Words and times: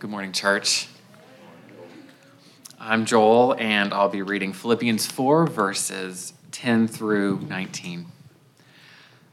Good 0.00 0.10
morning, 0.10 0.30
church. 0.30 0.86
I'm 2.78 3.04
Joel, 3.04 3.56
and 3.58 3.92
I'll 3.92 4.08
be 4.08 4.22
reading 4.22 4.52
Philippians 4.52 5.08
4, 5.08 5.48
verses 5.48 6.34
10 6.52 6.86
through 6.86 7.40
19. 7.48 8.06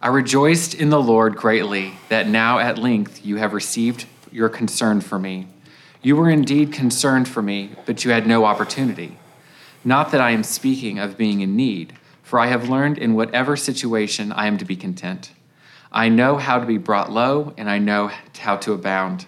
I 0.01 0.07
rejoiced 0.07 0.73
in 0.73 0.89
the 0.89 0.99
Lord 0.99 1.35
greatly 1.35 1.93
that 2.09 2.27
now 2.27 2.57
at 2.57 2.79
length 2.79 3.23
you 3.23 3.35
have 3.35 3.53
received 3.53 4.07
your 4.31 4.49
concern 4.49 5.01
for 5.01 5.19
me. 5.19 5.49
You 6.01 6.15
were 6.15 6.31
indeed 6.31 6.73
concerned 6.73 7.27
for 7.27 7.43
me, 7.43 7.75
but 7.85 8.03
you 8.03 8.09
had 8.09 8.25
no 8.25 8.43
opportunity. 8.43 9.19
Not 9.83 10.09
that 10.13 10.21
I 10.21 10.31
am 10.31 10.41
speaking 10.41 10.97
of 10.97 11.15
being 11.15 11.41
in 11.41 11.55
need, 11.55 11.93
for 12.23 12.39
I 12.39 12.47
have 12.47 12.69
learned 12.69 12.97
in 12.97 13.13
whatever 13.13 13.55
situation 13.55 14.31
I 14.31 14.47
am 14.47 14.57
to 14.57 14.65
be 14.65 14.75
content. 14.75 15.31
I 15.91 16.09
know 16.09 16.37
how 16.37 16.57
to 16.57 16.65
be 16.65 16.79
brought 16.79 17.11
low, 17.11 17.53
and 17.55 17.69
I 17.69 17.77
know 17.77 18.09
how 18.39 18.57
to 18.57 18.73
abound. 18.73 19.27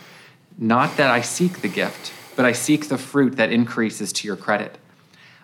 not 0.61 0.95
that 0.97 1.09
I 1.09 1.21
seek 1.21 1.61
the 1.61 1.67
gift, 1.67 2.13
but 2.35 2.45
I 2.45 2.51
seek 2.51 2.87
the 2.87 2.99
fruit 2.99 3.35
that 3.37 3.51
increases 3.51 4.13
to 4.13 4.27
your 4.27 4.35
credit. 4.35 4.77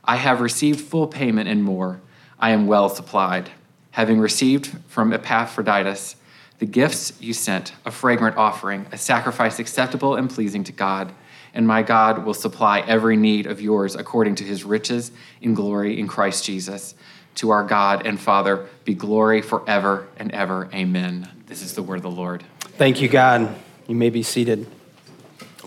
I 0.06 0.16
have 0.18 0.42
received 0.42 0.80
full 0.80 1.08
payment 1.08 1.50
and 1.50 1.64
more. 1.64 2.00
I 2.40 2.52
am 2.52 2.68
well 2.68 2.88
supplied. 2.88 3.50
Having 3.92 4.20
received 4.20 4.78
from 4.88 5.12
Epaphroditus 5.12 6.18
the 6.60 6.68
gifts 6.68 7.20
you 7.20 7.34
sent, 7.34 7.74
a 7.84 7.90
fragrant 7.90 8.38
offering, 8.38 8.86
a 8.92 8.98
sacrifice 9.00 9.58
acceptable 9.58 10.16
and 10.16 10.30
pleasing 10.30 10.64
to 10.66 10.72
God, 10.72 11.12
and 11.52 11.68
my 11.68 11.82
God 11.82 12.24
will 12.24 12.36
supply 12.36 12.82
every 12.82 13.18
need 13.18 13.48
of 13.48 13.60
yours 13.60 13.96
according 13.96 14.36
to 14.36 14.44
his 14.44 14.64
riches 14.64 15.12
in 15.42 15.56
glory 15.56 16.00
in 16.00 16.08
Christ 16.08 16.46
Jesus. 16.46 16.94
To 17.36 17.50
our 17.50 17.64
God 17.64 18.06
and 18.06 18.20
Father 18.20 18.68
be 18.86 18.94
glory 18.94 19.42
forever 19.42 20.08
and 20.18 20.32
ever. 20.32 20.70
Amen. 20.72 21.28
This 21.48 21.64
is 21.64 21.74
the 21.74 21.82
word 21.82 21.96
of 21.96 22.04
the 22.04 22.12
Lord. 22.12 22.44
Thank 22.60 23.02
you, 23.02 23.08
God. 23.08 23.56
You 23.88 23.96
may 23.96 24.12
be 24.12 24.22
seated. 24.22 24.68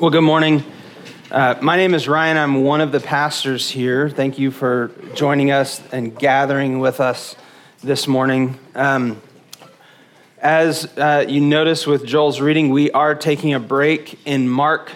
Well, 0.01 0.09
good 0.09 0.23
morning. 0.23 0.65
Uh, 1.31 1.57
my 1.61 1.77
name 1.77 1.93
is 1.93 2.09
Ryan. 2.09 2.39
I'm 2.39 2.65
one 2.65 2.81
of 2.81 2.91
the 2.91 3.01
pastors 3.01 3.69
here. 3.69 4.09
Thank 4.09 4.39
you 4.39 4.51
for 4.51 4.93
joining 5.15 5.51
us 5.51 5.83
and 5.93 6.19
gathering 6.19 6.79
with 6.79 7.01
us 7.01 7.37
this 7.83 8.09
morning. 8.09 8.59
Um, 8.75 9.21
as 10.39 10.87
uh, 10.97 11.27
you 11.29 11.43
notice 11.43 11.87
with 11.87 12.07
Joel's 12.07 12.41
reading, 12.41 12.71
we 12.71 12.91
are 12.93 13.15
taking 13.15 13.53
a 13.53 13.61
break 13.61 14.19
in 14.25 14.49
Mark. 14.49 14.91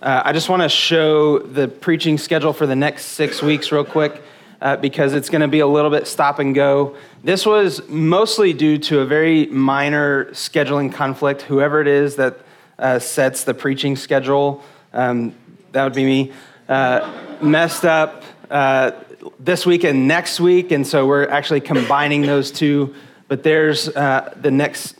Uh, 0.00 0.22
I 0.24 0.32
just 0.32 0.48
want 0.48 0.62
to 0.62 0.70
show 0.70 1.38
the 1.38 1.68
preaching 1.68 2.16
schedule 2.16 2.54
for 2.54 2.66
the 2.66 2.76
next 2.76 3.08
six 3.08 3.42
weeks, 3.42 3.70
real 3.70 3.84
quick, 3.84 4.22
uh, 4.62 4.76
because 4.76 5.12
it's 5.12 5.28
going 5.28 5.42
to 5.42 5.48
be 5.48 5.60
a 5.60 5.66
little 5.66 5.90
bit 5.90 6.06
stop 6.06 6.38
and 6.38 6.54
go. 6.54 6.96
This 7.22 7.44
was 7.44 7.86
mostly 7.90 8.54
due 8.54 8.78
to 8.78 9.00
a 9.00 9.04
very 9.04 9.48
minor 9.48 10.30
scheduling 10.30 10.90
conflict. 10.90 11.42
Whoever 11.42 11.82
it 11.82 11.88
is 11.88 12.16
that 12.16 12.38
uh, 12.78 12.98
sets 12.98 13.44
the 13.44 13.54
preaching 13.54 13.96
schedule. 13.96 14.62
Um, 14.92 15.34
that 15.72 15.84
would 15.84 15.94
be 15.94 16.04
me. 16.04 16.32
Uh, 16.68 17.38
messed 17.40 17.84
up 17.84 18.22
uh, 18.50 18.92
this 19.38 19.66
week 19.66 19.84
and 19.84 20.08
next 20.08 20.40
week, 20.40 20.72
and 20.72 20.86
so 20.86 21.06
we're 21.06 21.28
actually 21.28 21.60
combining 21.60 22.22
those 22.22 22.50
two. 22.50 22.94
But 23.28 23.42
there's 23.42 23.88
uh, 23.88 24.32
the 24.40 24.50
next 24.50 24.96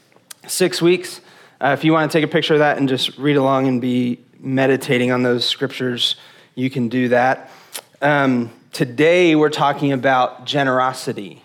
six 0.46 0.82
weeks. 0.82 1.20
Uh, 1.60 1.68
if 1.68 1.84
you 1.84 1.92
want 1.92 2.10
to 2.10 2.18
take 2.18 2.24
a 2.24 2.30
picture 2.30 2.54
of 2.54 2.60
that 2.60 2.78
and 2.78 2.88
just 2.88 3.16
read 3.18 3.36
along 3.36 3.66
and 3.66 3.80
be 3.80 4.18
meditating 4.38 5.10
on 5.10 5.22
those 5.22 5.46
scriptures, 5.46 6.16
you 6.54 6.68
can 6.68 6.88
do 6.88 7.08
that. 7.08 7.50
Um, 8.02 8.50
today, 8.72 9.34
we're 9.34 9.48
talking 9.48 9.92
about 9.92 10.44
generosity. 10.44 11.42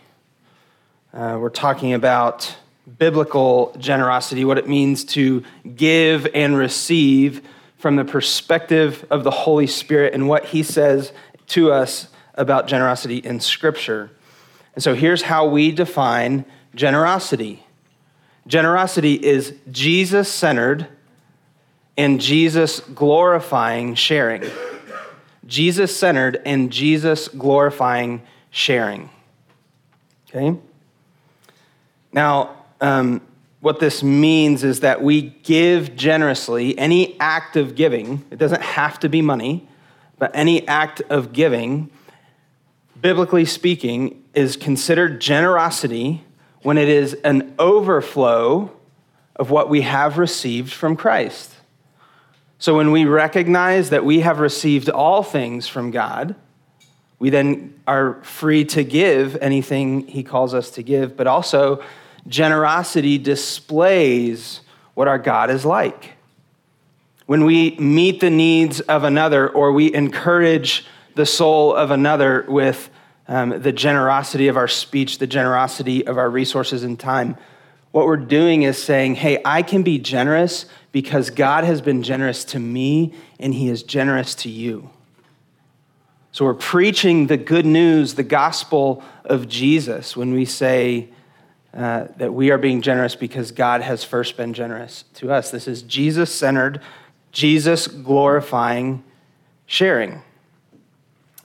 Uh, 1.14 1.38
we're 1.40 1.50
talking 1.50 1.94
about 1.94 2.56
biblical 2.98 3.76
generosity, 3.78 4.46
what 4.46 4.58
it 4.58 4.68
means 4.68 5.04
to 5.06 5.44
give 5.76 6.28
and 6.34 6.58
receive 6.58 7.42
from 7.78 7.96
the 7.96 8.06
perspective 8.06 9.06
of 9.10 9.24
the 9.24 9.32
Holy 9.32 9.68
Spirit 9.68 10.14
and 10.14 10.28
what 10.28 10.46
He 10.46 10.64
says 10.64 11.14
to 11.48 11.72
us 11.72 12.08
about 12.36 12.68
generosity 12.68 13.18
in 13.18 13.40
Scripture. 13.40 14.12
And 14.76 14.84
so 14.84 14.94
here's 14.94 15.24
how 15.24 15.48
we 15.48 15.72
define 15.72 16.46
generosity 16.76 17.66
generosity 18.48 19.14
is 19.14 19.54
Jesus 19.70 20.32
centered 20.32 20.88
and 21.98 22.20
Jesus 22.20 22.80
glorifying 22.80 23.96
sharing. 23.96 24.44
Jesus 25.46 25.96
centered 25.96 26.42
and 26.46 26.72
Jesus 26.72 27.28
glorifying 27.28 28.22
sharing. 28.50 29.10
Okay? 30.30 30.58
Now, 32.14 32.61
um, 32.82 33.22
what 33.62 33.80
this 33.80 34.02
means 34.02 34.64
is 34.64 34.80
that 34.82 35.02
we 35.02 35.22
give 35.22 35.96
generously. 35.96 36.78
Any 36.78 37.18
act 37.20 37.56
of 37.56 37.76
giving, 37.76 38.26
it 38.32 38.40
doesn't 38.40 38.62
have 38.62 39.00
to 39.00 39.10
be 39.10 39.22
money, 39.22 39.68
but 40.18 40.32
any 40.34 40.68
act 40.68 41.02
of 41.10 41.32
giving, 41.32 41.90
biblically 43.00 43.46
speaking, 43.46 44.24
is 44.34 44.58
considered 44.58 45.22
generosity 45.22 46.24
when 46.64 46.78
it 46.78 46.90
is 46.90 47.14
an 47.24 47.54
overflow 47.60 48.72
of 49.36 49.50
what 49.50 49.70
we 49.70 49.82
have 49.82 50.18
received 50.18 50.74
from 50.74 50.96
Christ. 50.96 51.52
So 52.60 52.78
when 52.78 52.92
we 52.92 53.06
recognize 53.06 53.90
that 53.90 54.06
we 54.06 54.20
have 54.20 54.40
received 54.40 54.90
all 54.90 55.24
things 55.24 55.68
from 55.68 55.92
God, 55.92 56.36
we 57.18 57.30
then 57.30 57.80
are 57.88 58.22
free 58.24 58.66
to 58.66 58.84
give 58.84 59.36
anything 59.42 60.08
He 60.08 60.24
calls 60.24 60.54
us 60.54 60.72
to 60.72 60.84
give, 60.84 61.18
but 61.18 61.28
also 61.28 61.84
generosity 62.28 63.18
displays 63.18 64.62
what 64.94 65.08
our 65.08 65.18
God 65.18 65.50
is 65.50 65.66
like. 65.66 66.14
When 67.26 67.46
we 67.46 67.78
meet 67.78 68.20
the 68.20 68.30
needs 68.30 68.82
of 68.82 69.04
another 69.04 69.50
or 69.50 69.72
we 69.72 69.94
encourage 69.94 70.86
the 71.16 71.26
soul 71.26 71.74
of 71.74 71.92
another 71.92 72.46
with 72.48 72.90
um, 73.28 73.62
the 73.62 73.72
generosity 73.72 74.48
of 74.48 74.58
our 74.58 74.68
speech, 74.68 75.18
the 75.18 75.28
generosity 75.28 76.06
of 76.06 76.18
our 76.18 76.30
resources 76.30 76.84
and 76.84 77.00
time, 77.00 77.38
what 77.92 78.06
we're 78.06 78.18
doing 78.18 78.64
is 78.64 78.82
saying, 78.82 79.16
hey, 79.16 79.42
I 79.44 79.64
can 79.64 79.84
be 79.84 80.00
generous 80.00 80.66
because 80.92 81.30
God 81.30 81.64
has 81.64 81.82
been 81.82 82.04
generous 82.04 82.46
to 82.46 82.60
me 82.60 83.14
and 83.40 83.54
he 83.54 83.70
is 83.70 83.84
generous 83.84 84.36
to 84.36 84.50
you. 84.50 84.90
So 86.34 86.46
we're 86.46 86.54
preaching 86.54 87.28
the 87.28 87.36
good 87.36 87.66
news, 87.66 88.14
the 88.14 88.24
gospel 88.24 89.04
of 89.26 89.50
Jesus 89.50 90.16
when 90.16 90.34
we 90.34 90.46
say, 90.46 91.10
uh, 91.74 92.08
that 92.18 92.34
we 92.34 92.52
are 92.52 92.58
being 92.58 92.82
generous 92.82 93.16
because 93.16 93.52
God 93.52 93.82
has 93.82 94.04
first 94.04 94.36
been 94.38 94.54
generous 94.54 95.06
to 95.16 95.32
us. 95.32 95.52
This 95.52 95.68
is 95.68 95.82
Jesus 95.84 96.34
centered, 96.34 96.82
Jesus 97.32 97.88
glorifying 97.88 99.04
sharing. 99.66 100.22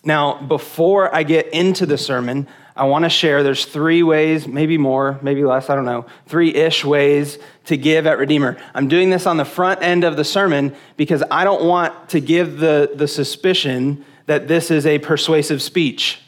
Now, 0.03 0.41
before 0.41 1.15
I 1.15 1.22
get 1.22 1.53
into 1.53 1.86
the 1.86 1.98
sermon, 1.98 2.48
I 2.76 2.84
want 2.84 3.04
to 3.04 3.09
share 3.09 3.42
there's 3.42 3.65
three 3.65 4.03
ways, 4.03 4.47
maybe 4.47 4.76
more, 4.76 5.19
maybe 5.22 5.44
less, 5.44 5.70
I 5.70 5.75
don't 5.75 5.84
know, 5.84 6.06
three 6.26 6.54
ish 6.54 6.84
ways 6.84 7.38
to 7.65 7.76
give 7.76 8.06
at 8.06 8.19
Redeemer. 8.19 8.59
I'm 8.75 8.86
doing 8.88 9.10
this 9.10 9.26
on 9.26 9.38
the 9.38 9.44
front 9.44 9.82
end 9.82 10.04
of 10.04 10.16
the 10.16 10.25
sermon 10.25 10.75
because 10.97 11.22
I 11.31 11.44
don't 11.44 11.65
want 11.65 12.10
to 12.10 12.20
give 12.20 12.59
the, 12.59 12.92
the 12.94 13.09
suspicion 13.09 14.04
that 14.26 14.47
this 14.47 14.71
is 14.71 14.84
a 14.86 14.98
persuasive 14.98 15.62
speech. 15.62 16.21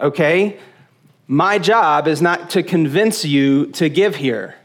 Okay? 0.00 0.60
My 1.26 1.58
job 1.58 2.06
is 2.06 2.20
not 2.20 2.50
to 2.50 2.62
convince 2.62 3.24
you 3.24 3.66
to 3.72 3.88
give 3.88 4.16
here. 4.16 4.56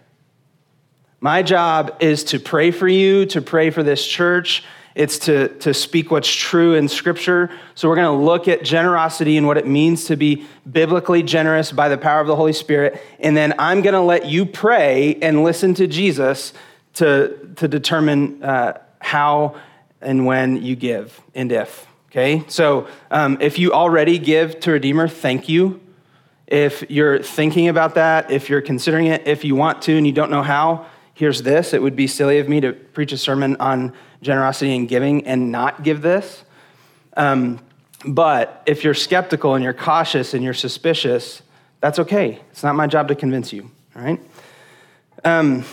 My 1.21 1.41
job 1.41 1.97
is 2.01 2.23
to 2.25 2.39
pray 2.39 2.71
for 2.71 2.88
you, 2.88 3.25
to 3.27 3.41
pray 3.41 3.69
for 3.69 3.81
this 3.81 4.06
church. 4.06 4.63
It's 4.95 5.19
to, 5.19 5.50
to 5.59 5.73
speak 5.73 6.11
what's 6.11 6.33
true 6.33 6.73
in 6.73 6.89
Scripture. 6.89 7.50
So, 7.75 7.88
we're 7.88 7.95
going 7.95 8.19
to 8.19 8.25
look 8.25 8.50
at 8.50 8.63
generosity 8.63 9.38
and 9.38 9.47
what 9.47 9.57
it 9.57 9.67
means 9.67 10.06
to 10.06 10.17
be 10.17 10.45
biblically 10.69 11.23
generous 11.23 11.71
by 11.71 11.88
the 11.88 11.97
power 11.97 12.19
of 12.19 12.27
the 12.27 12.35
Holy 12.35 12.53
Spirit. 12.53 13.01
And 13.19 13.38
then 13.38 13.53
I'm 13.57 13.81
going 13.81 13.94
to 13.94 14.01
let 14.01 14.25
you 14.25 14.45
pray 14.45 15.17
and 15.21 15.44
listen 15.44 15.73
to 15.75 15.88
Jesus 15.88 16.53
to, 16.95 17.53
to 17.56 17.67
determine 17.67 18.44
uh, 18.44 18.81
how 19.00 19.56
and 20.01 20.25
when 20.25 20.61
you 20.61 20.75
give 20.75 21.21
and 21.35 21.51
if. 21.51 21.85
Okay? 22.09 22.44
So, 22.47 22.88
um, 23.11 23.38
if 23.39 23.59
you 23.59 23.71
already 23.71 24.17
give 24.17 24.59
to 24.61 24.71
Redeemer, 24.71 25.07
thank 25.07 25.47
you. 25.47 25.79
If 26.50 26.90
you're 26.90 27.22
thinking 27.22 27.68
about 27.68 27.94
that, 27.96 28.31
if 28.31 28.50
you're 28.50 28.62
considering 28.62 29.06
it, 29.06 29.28
if 29.28 29.46
you 29.46 29.56
want 29.56 29.84
to 29.84 29.96
and 29.96 30.06
you 30.06 30.12
don't 30.12 30.31
know 30.31 30.42
how, 30.42 30.88
here's 31.13 31.44
this. 31.44 31.74
It 31.74 31.81
would 31.81 31.96
be 31.96 32.07
silly 32.07 32.40
of 32.40 32.50
me 32.50 32.60
to 32.62 32.74
preach 32.74 33.12
a 33.12 33.18
sermon 33.18 33.56
on 33.60 33.94
generosity 34.24 34.75
and 34.75 34.90
giving 34.90 35.28
and 35.28 35.51
not 35.51 35.84
give 35.84 36.01
this. 36.01 36.44
Um, 37.16 37.60
but 38.04 38.63
if 38.66 38.84
you're 38.84 38.96
skeptical 38.96 39.54
and 39.54 39.63
you're 39.63 39.74
cautious 39.74 40.34
and 40.34 40.44
you're 40.44 40.56
suspicious, 40.56 41.44
that's 41.81 42.00
okay. 42.00 42.42
It's 42.50 42.63
not 42.63 42.75
my 42.75 42.88
job 42.88 43.10
to 43.10 43.16
convince 43.16 43.54
you, 43.54 43.69
all 43.95 44.02
right? 44.02 44.19
Um, 45.24 45.66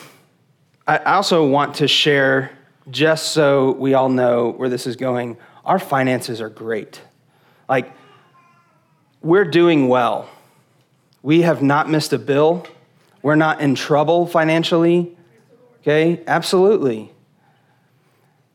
I 0.86 0.98
also 0.98 1.48
want 1.48 1.76
to 1.76 1.88
share, 1.88 2.50
just 2.90 3.32
so 3.32 3.72
we 3.72 3.94
all 3.94 4.10
know 4.10 4.50
where 4.50 4.68
this 4.68 4.86
is 4.86 4.96
going, 4.96 5.38
our 5.64 5.78
finances 5.78 6.40
are 6.40 6.50
great. 6.50 7.00
Like, 7.66 7.92
we're 9.22 9.46
doing 9.46 9.88
well. 9.88 10.28
We 11.26 11.42
have 11.42 11.60
not 11.60 11.90
missed 11.90 12.12
a 12.12 12.20
bill. 12.20 12.68
We're 13.20 13.34
not 13.34 13.60
in 13.60 13.74
trouble 13.74 14.28
financially. 14.28 15.16
Okay? 15.80 16.22
Absolutely. 16.24 17.10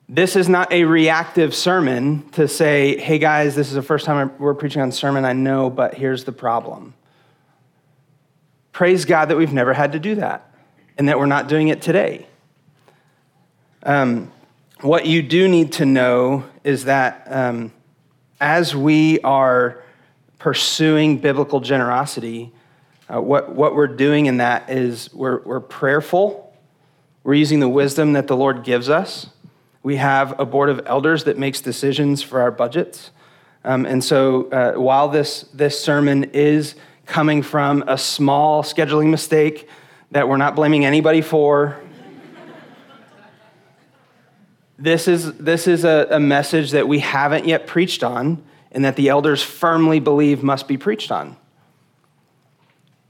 This 0.07 0.38
is 0.38 0.47
not 0.47 0.71
a 0.71 0.85
reactive 0.85 1.53
sermon 1.53 2.29
to 2.29 2.47
say, 2.47 2.97
hey 2.97 3.19
guys, 3.19 3.56
this 3.56 3.68
is 3.68 3.73
the 3.73 3.81
first 3.81 4.06
time 4.06 4.31
we're 4.38 4.53
preaching 4.53 4.81
on 4.81 4.94
sermon, 4.94 5.25
I 5.25 5.33
know, 5.33 5.69
but 5.69 5.95
here's 5.95 6.23
the 6.23 6.31
problem. 6.31 6.94
Praise 8.71 9.03
God 9.03 9.25
that 9.25 9.35
we've 9.35 9.51
never 9.51 9.74
had 9.74 9.91
to 9.91 10.00
do 10.00 10.15
that 10.15 10.50
and 10.97 11.09
that 11.09 11.19
we're 11.19 11.25
not 11.25 11.50
doing 11.50 11.67
it 11.67 11.81
today. 11.81 12.25
Um, 13.83 14.31
what 14.79 15.06
you 15.06 15.21
do 15.21 15.50
need 15.50 15.74
to 15.74 15.85
know 15.85 16.45
is 16.63 16.85
that 16.85 17.27
um, 17.29 17.74
as 18.39 18.74
we 18.74 19.19
are 19.19 19.83
pursuing 20.39 21.17
biblical 21.17 21.59
generosity, 21.59 22.53
uh, 23.13 23.19
what, 23.19 23.53
what 23.53 23.75
we're 23.75 23.87
doing 23.87 24.27
in 24.27 24.37
that 24.37 24.69
is 24.69 25.13
we're, 25.13 25.41
we're 25.41 25.59
prayerful, 25.59 26.53
we're 27.23 27.33
using 27.33 27.59
the 27.59 27.69
wisdom 27.69 28.13
that 28.13 28.27
the 28.27 28.37
Lord 28.37 28.63
gives 28.63 28.89
us 28.89 29.27
we 29.83 29.95
have 29.95 30.39
a 30.39 30.45
board 30.45 30.69
of 30.69 30.81
elders 30.85 31.23
that 31.23 31.37
makes 31.37 31.61
decisions 31.61 32.21
for 32.21 32.41
our 32.41 32.51
budgets. 32.51 33.11
Um, 33.63 33.85
and 33.85 34.03
so 34.03 34.49
uh, 34.51 34.73
while 34.73 35.09
this, 35.09 35.43
this 35.53 35.79
sermon 35.79 36.25
is 36.33 36.75
coming 37.05 37.41
from 37.41 37.83
a 37.87 37.97
small 37.97 38.63
scheduling 38.63 39.09
mistake 39.09 39.67
that 40.11 40.27
we're 40.27 40.37
not 40.37 40.55
blaming 40.55 40.85
anybody 40.85 41.21
for, 41.21 41.81
this 44.77 45.07
is, 45.07 45.33
this 45.37 45.67
is 45.67 45.83
a, 45.83 46.07
a 46.11 46.19
message 46.19 46.71
that 46.71 46.87
we 46.87 46.99
haven't 46.99 47.45
yet 47.45 47.67
preached 47.67 48.03
on 48.03 48.43
and 48.71 48.85
that 48.85 48.95
the 48.95 49.09
elders 49.09 49.43
firmly 49.43 49.99
believe 49.99 50.43
must 50.43 50.67
be 50.67 50.77
preached 50.77 51.11
on. 51.11 51.37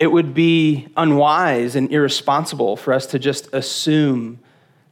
It 0.01 0.12
would 0.12 0.33
be 0.33 0.88
unwise 0.98 1.75
and 1.75 1.92
irresponsible 1.92 2.75
for 2.75 2.92
us 2.92 3.06
to 3.06 3.19
just 3.19 3.53
assume 3.53 4.39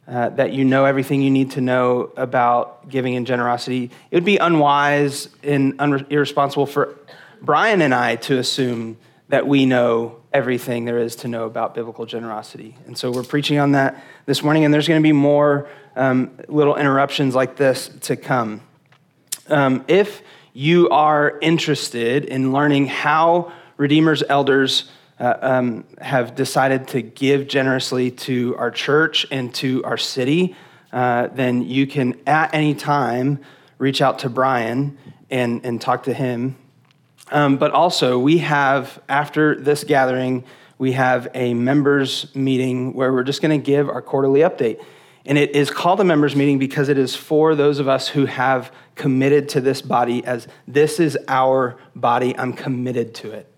uh, 0.08 0.30
that 0.30 0.54
you 0.54 0.64
know 0.64 0.86
everything 0.86 1.24
you 1.24 1.32
need 1.32 1.50
to 1.52 1.62
know 1.62 2.12
about 2.16 2.88
giving 2.90 3.16
and 3.16 3.26
generosity. 3.26 3.90
It 4.12 4.16
would 4.16 4.24
be 4.24 4.38
unwise 4.38 5.28
and 5.42 5.76
unre- 5.80 6.06
irresponsible 6.12 6.68
for 6.68 6.96
Brian 7.42 7.82
and 7.82 7.92
I 7.92 8.18
to 8.18 8.38
assume 8.38 8.98
that 9.30 9.48
we 9.48 9.66
know 9.66 10.18
everything 10.32 10.86
there 10.86 11.00
is 11.00 11.16
to 11.18 11.28
know 11.28 11.46
about 11.46 11.74
biblical 11.74 12.06
generosity. 12.06 12.76
And 12.86 12.96
so 12.96 13.10
we're 13.10 13.24
preaching 13.24 13.58
on 13.58 13.72
that 13.72 14.04
this 14.28 14.44
morning, 14.44 14.64
and 14.64 14.72
there's 14.72 14.88
going 14.88 15.02
to 15.02 15.08
be 15.08 15.12
more 15.12 15.68
um, 15.96 16.38
little 16.48 16.76
interruptions 16.76 17.34
like 17.34 17.56
this 17.56 17.90
to 18.02 18.16
come. 18.16 18.62
Um, 19.48 19.86
if 19.88 20.22
you 20.54 20.88
are 20.90 21.40
interested 21.42 22.26
in 22.26 22.52
learning 22.52 22.86
how 22.86 23.52
Redeemer's 23.78 24.22
elders 24.30 24.92
uh, 25.20 25.38
um, 25.42 25.84
have 26.00 26.36
decided 26.36 26.88
to 26.90 27.02
give 27.02 27.48
generously 27.48 28.12
to 28.12 28.56
our 28.58 28.72
church 28.72 29.26
and 29.32 29.54
to 29.56 29.84
our 29.84 29.98
city, 29.98 30.56
uh, 30.92 31.28
then 31.28 31.62
you 31.62 31.86
can 31.86 32.20
at 32.26 32.54
any 32.54 32.74
time 32.74 33.40
reach 33.78 34.02
out 34.02 34.20
to 34.20 34.30
Brian 34.30 34.98
and, 35.30 35.64
and 35.66 35.82
talk 35.82 36.04
to 36.04 36.14
him. 36.14 36.56
Um, 37.32 37.58
but 37.58 37.72
also, 37.72 38.18
we 38.18 38.40
have, 38.40 39.00
after 39.08 39.56
this 39.56 39.84
gathering, 39.84 40.44
we 40.78 40.94
have 40.94 41.28
a 41.34 41.54
members 41.54 42.34
meeting 42.34 42.94
where 42.94 43.12
we're 43.14 43.24
just 43.24 43.42
going 43.42 43.60
to 43.60 43.64
give 43.64 43.90
our 43.90 44.02
quarterly 44.02 44.40
update. 44.40 44.84
And 45.26 45.38
it 45.38 45.56
is 45.56 45.70
called 45.70 46.00
a 46.00 46.04
members 46.04 46.36
meeting 46.36 46.58
because 46.58 46.90
it 46.90 46.98
is 46.98 47.16
for 47.16 47.54
those 47.54 47.80
of 47.80 47.88
us 47.88 48.08
who 48.08 48.26
have 48.26 48.74
committed 48.96 49.50
to 49.50 49.62
this 49.62 49.82
body 49.82 50.24
as 50.26 50.48
this 50.68 51.00
is 51.00 51.18
our 51.28 51.78
body. 51.96 52.36
I'm 52.38 52.54
committed 52.54 53.14
to 53.16 53.32
it. 53.32 53.49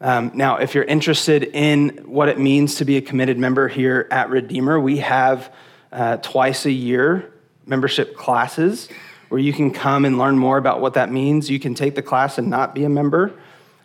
Um, 0.00 0.30
now, 0.34 0.58
if 0.58 0.74
you're 0.74 0.84
interested 0.84 1.42
in 1.42 1.88
what 2.06 2.28
it 2.28 2.38
means 2.38 2.76
to 2.76 2.84
be 2.84 2.96
a 2.96 3.00
committed 3.00 3.36
member 3.36 3.66
here 3.66 4.06
at 4.10 4.30
Redeemer, 4.30 4.78
we 4.78 4.98
have 4.98 5.52
uh, 5.90 6.18
twice 6.18 6.66
a 6.66 6.70
year 6.70 7.32
membership 7.66 8.16
classes 8.16 8.88
where 9.28 9.40
you 9.40 9.52
can 9.52 9.72
come 9.72 10.04
and 10.04 10.16
learn 10.16 10.38
more 10.38 10.56
about 10.56 10.80
what 10.80 10.94
that 10.94 11.10
means. 11.10 11.50
You 11.50 11.58
can 11.58 11.74
take 11.74 11.94
the 11.94 12.02
class 12.02 12.38
and 12.38 12.48
not 12.48 12.74
be 12.74 12.84
a 12.84 12.88
member, 12.88 13.32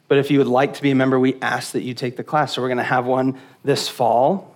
but 0.08 0.20
if 0.20 0.30
you 0.30 0.38
would 0.38 0.48
like 0.48 0.76
to 0.76 0.82
be 0.82 0.92
a 0.92 0.96
member, 0.96 1.20
we 1.20 1.36
ask 1.42 1.72
that 1.74 1.82
you 1.82 1.94
take 1.94 2.16
the 2.16 2.24
class. 2.24 2.54
So 2.54 2.62
we're 2.62 2.70
going 2.70 2.78
to 2.78 2.84
have 2.84 3.06
one 3.06 3.40
this 3.64 3.90
fall. 3.90 4.56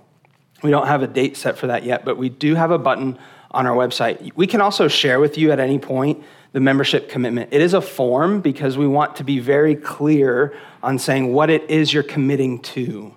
We 0.62 0.70
don't 0.70 0.88
have 0.88 1.02
a 1.02 1.08
date 1.08 1.38
set 1.38 1.58
for 1.58 1.68
that 1.68 1.84
yet, 1.84 2.06
but 2.06 2.18
we 2.18 2.30
do 2.30 2.56
have 2.56 2.72
a 2.72 2.78
button 2.78 3.18
on 3.58 3.66
our 3.66 3.76
website. 3.76 4.32
We 4.36 4.46
can 4.46 4.62
also 4.62 4.88
share 4.88 5.20
with 5.20 5.36
you 5.36 5.52
at 5.52 5.60
any 5.60 5.80
point 5.80 6.24
the 6.52 6.60
membership 6.60 7.10
commitment. 7.10 7.50
It 7.52 7.60
is 7.60 7.74
a 7.74 7.82
form 7.82 8.40
because 8.40 8.78
we 8.78 8.88
want 8.88 9.16
to 9.16 9.24
be 9.24 9.40
very 9.40 9.76
clear 9.76 10.56
on 10.84 11.00
saying 11.00 11.34
what 11.34 11.50
it 11.50 11.68
is 11.68 11.92
you're 11.92 12.04
committing 12.04 12.62
to. 12.62 13.16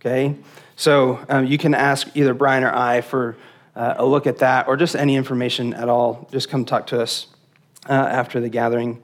Okay? 0.00 0.34
So 0.76 1.20
um, 1.28 1.44
you 1.44 1.58
can 1.58 1.74
ask 1.74 2.08
either 2.14 2.32
Brian 2.32 2.64
or 2.64 2.74
I 2.74 3.02
for 3.02 3.36
uh, 3.76 3.94
a 3.98 4.06
look 4.06 4.26
at 4.26 4.38
that 4.38 4.66
or 4.66 4.78
just 4.78 4.96
any 4.96 5.14
information 5.14 5.74
at 5.74 5.90
all. 5.90 6.26
Just 6.32 6.48
come 6.48 6.64
talk 6.64 6.86
to 6.86 7.00
us 7.00 7.26
uh, 7.86 7.92
after 7.92 8.40
the 8.40 8.48
gathering. 8.48 9.02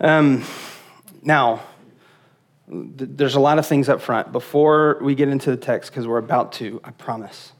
Um, 0.00 0.44
now, 1.22 1.62
th- 2.68 3.10
there's 3.14 3.36
a 3.36 3.40
lot 3.40 3.60
of 3.60 3.66
things 3.66 3.88
up 3.88 4.00
front. 4.00 4.32
Before 4.32 4.98
we 5.00 5.14
get 5.14 5.28
into 5.28 5.52
the 5.52 5.56
text, 5.56 5.92
because 5.92 6.08
we're 6.08 6.18
about 6.18 6.50
to, 6.54 6.80
I 6.82 6.90
promise. 6.90 7.52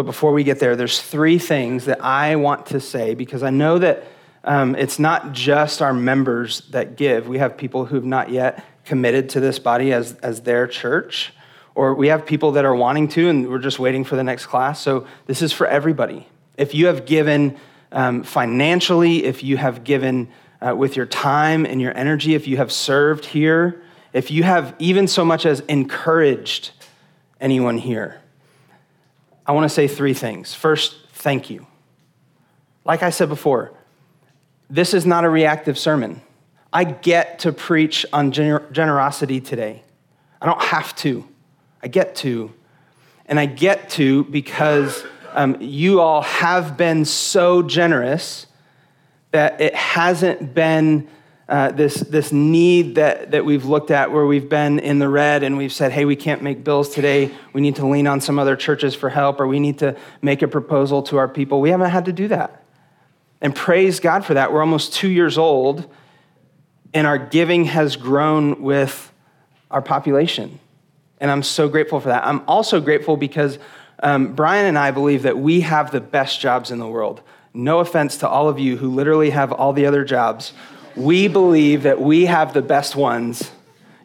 But 0.00 0.06
before 0.06 0.32
we 0.32 0.44
get 0.44 0.60
there, 0.60 0.76
there's 0.76 1.02
three 1.02 1.38
things 1.38 1.84
that 1.84 2.02
I 2.02 2.36
want 2.36 2.64
to 2.68 2.80
say 2.80 3.14
because 3.14 3.42
I 3.42 3.50
know 3.50 3.78
that 3.80 4.04
um, 4.44 4.74
it's 4.76 4.98
not 4.98 5.32
just 5.32 5.82
our 5.82 5.92
members 5.92 6.62
that 6.70 6.96
give. 6.96 7.28
We 7.28 7.36
have 7.36 7.58
people 7.58 7.84
who've 7.84 8.02
not 8.02 8.30
yet 8.30 8.64
committed 8.86 9.28
to 9.28 9.40
this 9.40 9.58
body 9.58 9.92
as, 9.92 10.14
as 10.22 10.40
their 10.40 10.66
church, 10.66 11.34
or 11.74 11.92
we 11.92 12.08
have 12.08 12.24
people 12.24 12.52
that 12.52 12.64
are 12.64 12.74
wanting 12.74 13.08
to 13.08 13.28
and 13.28 13.46
we're 13.50 13.58
just 13.58 13.78
waiting 13.78 14.02
for 14.02 14.16
the 14.16 14.24
next 14.24 14.46
class. 14.46 14.80
So 14.80 15.06
this 15.26 15.42
is 15.42 15.52
for 15.52 15.66
everybody. 15.66 16.26
If 16.56 16.74
you 16.74 16.86
have 16.86 17.04
given 17.04 17.58
um, 17.92 18.22
financially, 18.22 19.24
if 19.24 19.42
you 19.42 19.58
have 19.58 19.84
given 19.84 20.30
uh, 20.66 20.74
with 20.74 20.96
your 20.96 21.04
time 21.04 21.66
and 21.66 21.78
your 21.78 21.94
energy, 21.94 22.34
if 22.34 22.48
you 22.48 22.56
have 22.56 22.72
served 22.72 23.26
here, 23.26 23.82
if 24.14 24.30
you 24.30 24.44
have 24.44 24.74
even 24.78 25.06
so 25.06 25.26
much 25.26 25.44
as 25.44 25.60
encouraged 25.60 26.70
anyone 27.38 27.76
here, 27.76 28.19
I 29.50 29.52
want 29.52 29.64
to 29.64 29.68
say 29.68 29.88
three 29.88 30.14
things. 30.14 30.54
First, 30.54 30.94
thank 31.12 31.50
you. 31.50 31.66
Like 32.84 33.02
I 33.02 33.10
said 33.10 33.28
before, 33.28 33.72
this 34.70 34.94
is 34.94 35.04
not 35.04 35.24
a 35.24 35.28
reactive 35.28 35.76
sermon. 35.76 36.22
I 36.72 36.84
get 36.84 37.40
to 37.40 37.50
preach 37.50 38.06
on 38.12 38.30
gener- 38.30 38.70
generosity 38.70 39.40
today. 39.40 39.82
I 40.40 40.46
don't 40.46 40.62
have 40.62 40.94
to. 40.98 41.26
I 41.82 41.88
get 41.88 42.14
to. 42.22 42.54
And 43.26 43.40
I 43.40 43.46
get 43.46 43.90
to 43.90 44.22
because 44.26 45.04
um, 45.32 45.56
you 45.60 46.00
all 46.00 46.22
have 46.22 46.76
been 46.76 47.04
so 47.04 47.60
generous 47.60 48.46
that 49.32 49.60
it 49.60 49.74
hasn't 49.74 50.54
been 50.54 51.08
uh, 51.50 51.72
this, 51.72 51.96
this 51.96 52.30
need 52.30 52.94
that, 52.94 53.32
that 53.32 53.44
we've 53.44 53.64
looked 53.64 53.90
at 53.90 54.12
where 54.12 54.24
we've 54.24 54.48
been 54.48 54.78
in 54.78 55.00
the 55.00 55.08
red 55.08 55.42
and 55.42 55.56
we've 55.56 55.72
said, 55.72 55.90
hey, 55.90 56.04
we 56.04 56.14
can't 56.14 56.42
make 56.42 56.62
bills 56.62 56.90
today. 56.90 57.28
We 57.52 57.60
need 57.60 57.74
to 57.76 57.86
lean 57.86 58.06
on 58.06 58.20
some 58.20 58.38
other 58.38 58.54
churches 58.54 58.94
for 58.94 59.10
help, 59.10 59.40
or 59.40 59.48
we 59.48 59.58
need 59.58 59.80
to 59.80 59.96
make 60.22 60.42
a 60.42 60.48
proposal 60.48 61.02
to 61.02 61.16
our 61.16 61.26
people. 61.26 61.60
We 61.60 61.70
haven't 61.70 61.90
had 61.90 62.04
to 62.04 62.12
do 62.12 62.28
that. 62.28 62.62
And 63.40 63.52
praise 63.52 63.98
God 63.98 64.24
for 64.24 64.34
that. 64.34 64.52
We're 64.52 64.60
almost 64.60 64.94
two 64.94 65.08
years 65.08 65.36
old, 65.36 65.92
and 66.94 67.04
our 67.04 67.18
giving 67.18 67.64
has 67.64 67.96
grown 67.96 68.62
with 68.62 69.12
our 69.72 69.82
population. 69.82 70.60
And 71.18 71.32
I'm 71.32 71.42
so 71.42 71.68
grateful 71.68 71.98
for 71.98 72.10
that. 72.10 72.24
I'm 72.24 72.42
also 72.46 72.80
grateful 72.80 73.16
because 73.16 73.58
um, 74.04 74.34
Brian 74.34 74.66
and 74.66 74.78
I 74.78 74.92
believe 74.92 75.22
that 75.24 75.36
we 75.36 75.62
have 75.62 75.90
the 75.90 76.00
best 76.00 76.40
jobs 76.40 76.70
in 76.70 76.78
the 76.78 76.86
world. 76.86 77.22
No 77.52 77.80
offense 77.80 78.18
to 78.18 78.28
all 78.28 78.48
of 78.48 78.60
you 78.60 78.76
who 78.76 78.88
literally 78.88 79.30
have 79.30 79.50
all 79.50 79.72
the 79.72 79.86
other 79.86 80.04
jobs. 80.04 80.52
We 80.96 81.28
believe 81.28 81.84
that 81.84 82.00
we 82.00 82.26
have 82.26 82.52
the 82.52 82.62
best 82.62 82.96
ones. 82.96 83.50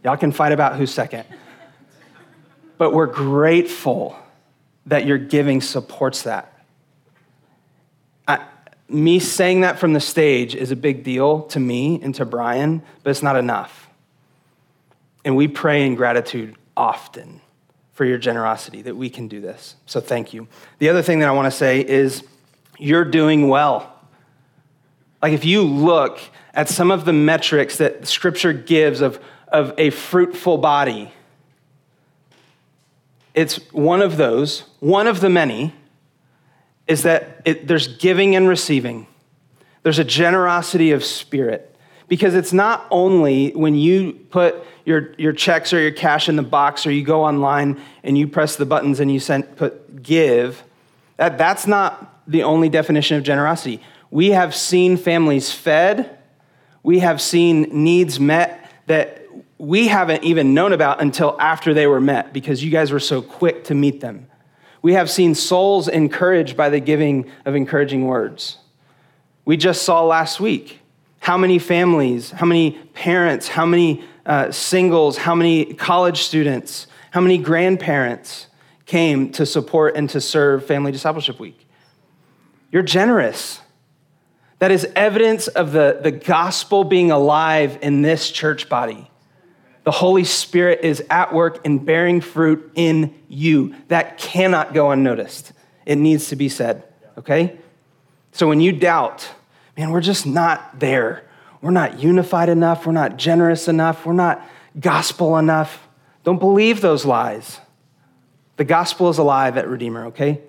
Y'all 0.03 0.17
can 0.17 0.31
fight 0.31 0.51
about 0.51 0.75
who's 0.75 0.93
second. 0.93 1.25
But 2.77 2.93
we're 2.93 3.07
grateful 3.07 4.17
that 4.85 5.05
your 5.05 5.17
giving 5.17 5.61
supports 5.61 6.23
that. 6.23 6.51
I, 8.27 8.45
me 8.87 9.19
saying 9.19 9.61
that 9.61 9.79
from 9.79 9.93
the 9.93 9.99
stage 9.99 10.55
is 10.55 10.71
a 10.71 10.75
big 10.75 11.03
deal 11.03 11.43
to 11.43 11.59
me 11.59 11.99
and 12.01 12.13
to 12.15 12.25
Brian, 12.25 12.81
but 13.03 13.09
it's 13.09 13.23
not 13.23 13.35
enough. 13.35 13.89
And 15.23 15.35
we 15.35 15.47
pray 15.47 15.85
in 15.85 15.95
gratitude 15.95 16.55
often 16.77 17.41
for 17.93 18.05
your 18.05 18.17
generosity 18.17 18.81
that 18.83 18.95
we 18.95 19.09
can 19.09 19.27
do 19.27 19.41
this. 19.41 19.75
So 19.85 19.99
thank 19.99 20.33
you. 20.33 20.47
The 20.79 20.89
other 20.89 21.01
thing 21.01 21.19
that 21.19 21.29
I 21.29 21.31
want 21.31 21.45
to 21.45 21.57
say 21.57 21.79
is 21.79 22.23
you're 22.77 23.05
doing 23.05 23.47
well. 23.47 23.91
Like 25.21 25.33
if 25.33 25.45
you 25.45 25.63
look 25.63 26.19
at 26.55 26.69
some 26.69 26.89
of 26.89 27.05
the 27.05 27.13
metrics 27.13 27.77
that 27.77 28.07
Scripture 28.07 28.53
gives 28.53 29.01
of, 29.01 29.19
of 29.49 29.73
a 29.77 29.89
fruitful 29.89 30.57
body, 30.57 31.11
it's 33.33 33.57
one 33.73 34.01
of 34.01 34.17
those, 34.17 34.61
one 34.79 35.07
of 35.07 35.19
the 35.19 35.29
many, 35.29 35.73
is 36.87 37.03
that 37.03 37.41
it, 37.45 37.67
there's 37.67 37.97
giving 37.97 38.35
and 38.35 38.47
receiving. 38.47 39.05
There's 39.83 39.99
a 39.99 40.03
generosity 40.05 40.91
of 40.91 41.03
spirit. 41.03 41.75
Because 42.07 42.35
it's 42.35 42.53
not 42.53 42.85
only 42.91 43.49
when 43.51 43.75
you 43.75 44.13
put 44.29 44.55
your, 44.85 45.13
your 45.17 45.33
checks 45.33 45.73
or 45.73 45.79
your 45.79 45.91
cash 45.91 46.29
in 46.29 46.35
the 46.35 46.43
box 46.43 46.85
or 46.85 46.91
you 46.91 47.03
go 47.03 47.23
online 47.23 47.81
and 48.03 48.17
you 48.17 48.27
press 48.27 48.55
the 48.55 48.65
buttons 48.65 48.99
and 48.99 49.11
you 49.11 49.19
send, 49.19 49.57
put 49.57 50.03
give, 50.03 50.63
that, 51.17 51.37
that's 51.37 51.67
not 51.67 52.21
the 52.27 52.43
only 52.43 52.69
definition 52.69 53.17
of 53.17 53.23
generosity. 53.23 53.81
We 54.11 54.29
have 54.29 54.55
seen 54.55 54.97
families 54.97 55.51
fed, 55.51 56.14
we 56.85 56.99
have 56.99 57.19
seen 57.19 57.63
needs 57.71 58.19
met 58.19 58.69
that 58.85 59.27
we 59.57 59.87
haven't 59.87 60.23
even 60.23 60.53
known 60.53 60.71
about 60.71 61.01
until 61.01 61.35
after 61.41 61.73
they 61.73 61.87
were 61.87 61.99
met 61.99 62.31
because 62.31 62.63
you 62.63 62.69
guys 62.69 62.91
were 62.91 62.99
so 62.99 63.23
quick 63.23 63.63
to 63.63 63.73
meet 63.73 64.01
them. 64.01 64.27
We 64.83 64.93
have 64.93 65.09
seen 65.09 65.33
souls 65.33 65.87
encouraged 65.87 66.55
by 66.55 66.69
the 66.69 66.79
giving 66.79 67.31
of 67.43 67.55
encouraging 67.55 68.05
words. 68.05 68.59
We 69.45 69.57
just 69.57 69.81
saw 69.81 70.05
last 70.05 70.39
week 70.39 70.79
how 71.17 71.39
many 71.39 71.57
families, 71.57 72.29
how 72.29 72.45
many 72.45 72.73
parents, 72.93 73.47
how 73.47 73.65
many 73.65 74.03
uh, 74.27 74.51
singles, 74.51 75.17
how 75.17 75.33
many 75.33 75.73
college 75.73 76.21
students, 76.21 76.85
how 77.09 77.19
many 77.19 77.39
grandparents 77.39 78.45
came 78.85 79.31
to 79.31 79.47
support 79.47 79.95
and 79.95 80.07
to 80.11 80.21
serve 80.21 80.63
Family 80.67 80.91
Discipleship 80.91 81.39
Week. 81.39 81.67
You're 82.71 82.83
generous. 82.83 83.59
That 84.59 84.71
is 84.71 84.87
evidence 84.95 85.47
of 85.47 85.71
the, 85.71 85.99
the 86.01 86.11
gospel 86.11 86.83
being 86.83 87.11
alive 87.11 87.77
in 87.81 88.01
this 88.01 88.31
church 88.31 88.69
body. 88.69 89.09
The 89.83 89.91
Holy 89.91 90.23
Spirit 90.23 90.79
is 90.81 91.03
at 91.09 91.33
work 91.33 91.65
and 91.65 91.85
bearing 91.85 92.21
fruit 92.21 92.71
in 92.75 93.13
you. 93.27 93.75
That 93.89 94.17
cannot 94.17 94.73
go 94.73 94.91
unnoticed. 94.91 95.53
It 95.85 95.97
needs 95.97 96.29
to 96.29 96.35
be 96.35 96.49
said, 96.49 96.83
okay? 97.17 97.57
So 98.31 98.47
when 98.47 98.59
you 98.59 98.71
doubt, 98.71 99.29
man, 99.77 99.91
we're 99.91 100.01
just 100.01 100.25
not 100.25 100.79
there. 100.79 101.23
We're 101.61 101.71
not 101.71 101.99
unified 101.99 102.49
enough. 102.49 102.85
We're 102.85 102.93
not 102.93 103.17
generous 103.17 103.67
enough. 103.67 104.05
We're 104.05 104.13
not 104.13 104.45
gospel 104.79 105.37
enough. 105.37 105.87
Don't 106.23 106.39
believe 106.39 106.81
those 106.81 107.05
lies. 107.05 107.59
The 108.57 108.63
gospel 108.63 109.09
is 109.09 109.17
alive 109.17 109.57
at 109.57 109.67
Redeemer, 109.67 110.07
okay? 110.07 110.41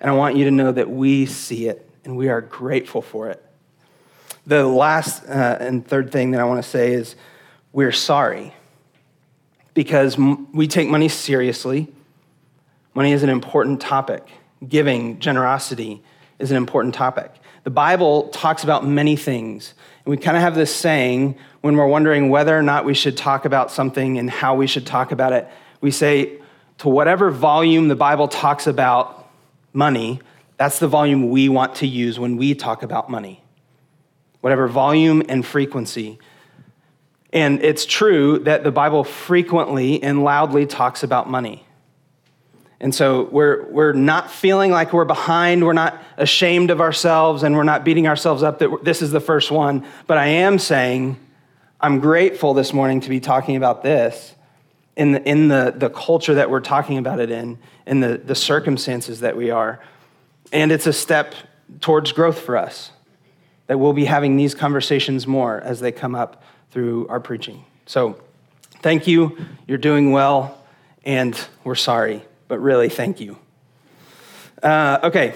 And 0.00 0.10
I 0.10 0.14
want 0.14 0.36
you 0.36 0.44
to 0.44 0.50
know 0.50 0.70
that 0.70 0.88
we 0.88 1.26
see 1.26 1.66
it 1.66 1.90
and 2.04 2.16
we 2.16 2.28
are 2.28 2.40
grateful 2.40 3.02
for 3.02 3.28
it. 3.30 3.43
The 4.46 4.66
last 4.66 5.24
uh, 5.26 5.56
and 5.60 5.86
third 5.86 6.12
thing 6.12 6.32
that 6.32 6.40
I 6.40 6.44
want 6.44 6.62
to 6.62 6.68
say 6.68 6.92
is 6.92 7.16
we're 7.72 7.92
sorry 7.92 8.54
because 9.72 10.16
we 10.18 10.68
take 10.68 10.88
money 10.88 11.08
seriously. 11.08 11.92
Money 12.94 13.12
is 13.12 13.22
an 13.22 13.30
important 13.30 13.80
topic. 13.80 14.26
Giving, 14.66 15.18
generosity 15.18 16.02
is 16.38 16.50
an 16.50 16.56
important 16.56 16.94
topic. 16.94 17.32
The 17.64 17.70
Bible 17.70 18.28
talks 18.28 18.62
about 18.62 18.86
many 18.86 19.16
things. 19.16 19.74
And 20.04 20.10
we 20.10 20.16
kind 20.18 20.36
of 20.36 20.42
have 20.42 20.54
this 20.54 20.74
saying 20.74 21.36
when 21.62 21.76
we're 21.76 21.86
wondering 21.86 22.28
whether 22.28 22.56
or 22.56 22.62
not 22.62 22.84
we 22.84 22.94
should 22.94 23.16
talk 23.16 23.46
about 23.46 23.70
something 23.70 24.18
and 24.18 24.30
how 24.30 24.54
we 24.54 24.66
should 24.66 24.86
talk 24.86 25.12
about 25.12 25.32
it. 25.32 25.48
We 25.80 25.90
say, 25.90 26.38
to 26.78 26.88
whatever 26.88 27.30
volume 27.30 27.88
the 27.88 27.96
Bible 27.96 28.28
talks 28.28 28.66
about 28.66 29.30
money, 29.72 30.20
that's 30.56 30.78
the 30.78 30.88
volume 30.88 31.30
we 31.30 31.48
want 31.48 31.76
to 31.76 31.86
use 31.86 32.18
when 32.18 32.36
we 32.36 32.54
talk 32.54 32.82
about 32.82 33.08
money. 33.08 33.43
Whatever 34.44 34.68
volume 34.68 35.22
and 35.30 35.42
frequency. 35.42 36.18
And 37.32 37.62
it's 37.62 37.86
true 37.86 38.40
that 38.40 38.62
the 38.62 38.70
Bible 38.70 39.02
frequently 39.02 40.02
and 40.02 40.22
loudly 40.22 40.66
talks 40.66 41.02
about 41.02 41.30
money. 41.30 41.66
And 42.78 42.94
so 42.94 43.22
we're, 43.32 43.64
we're 43.70 43.94
not 43.94 44.30
feeling 44.30 44.70
like 44.70 44.92
we're 44.92 45.06
behind. 45.06 45.64
We're 45.64 45.72
not 45.72 45.98
ashamed 46.18 46.70
of 46.70 46.82
ourselves 46.82 47.42
and 47.42 47.56
we're 47.56 47.62
not 47.62 47.86
beating 47.86 48.06
ourselves 48.06 48.42
up 48.42 48.58
that 48.58 48.84
this 48.84 49.00
is 49.00 49.12
the 49.12 49.18
first 49.18 49.50
one. 49.50 49.86
But 50.06 50.18
I 50.18 50.26
am 50.26 50.58
saying, 50.58 51.18
I'm 51.80 51.98
grateful 51.98 52.52
this 52.52 52.74
morning 52.74 53.00
to 53.00 53.08
be 53.08 53.20
talking 53.20 53.56
about 53.56 53.82
this 53.82 54.34
in 54.94 55.12
the, 55.12 55.26
in 55.26 55.48
the, 55.48 55.72
the 55.74 55.88
culture 55.88 56.34
that 56.34 56.50
we're 56.50 56.60
talking 56.60 56.98
about 56.98 57.18
it 57.18 57.30
in, 57.30 57.56
in 57.86 58.00
the, 58.00 58.18
the 58.18 58.34
circumstances 58.34 59.20
that 59.20 59.38
we 59.38 59.50
are. 59.50 59.80
And 60.52 60.70
it's 60.70 60.86
a 60.86 60.92
step 60.92 61.34
towards 61.80 62.12
growth 62.12 62.40
for 62.40 62.58
us 62.58 62.90
that 63.66 63.78
we'll 63.78 63.92
be 63.92 64.04
having 64.04 64.36
these 64.36 64.54
conversations 64.54 65.26
more 65.26 65.60
as 65.60 65.80
they 65.80 65.92
come 65.92 66.14
up 66.14 66.42
through 66.70 67.06
our 67.08 67.20
preaching. 67.20 67.64
So, 67.86 68.20
thank 68.80 69.06
you. 69.06 69.36
You're 69.66 69.78
doing 69.78 70.12
well, 70.12 70.58
and 71.04 71.38
we're 71.62 71.74
sorry, 71.74 72.22
but 72.48 72.58
really, 72.58 72.88
thank 72.88 73.20
you. 73.20 73.38
Uh, 74.62 74.98
okay, 75.04 75.34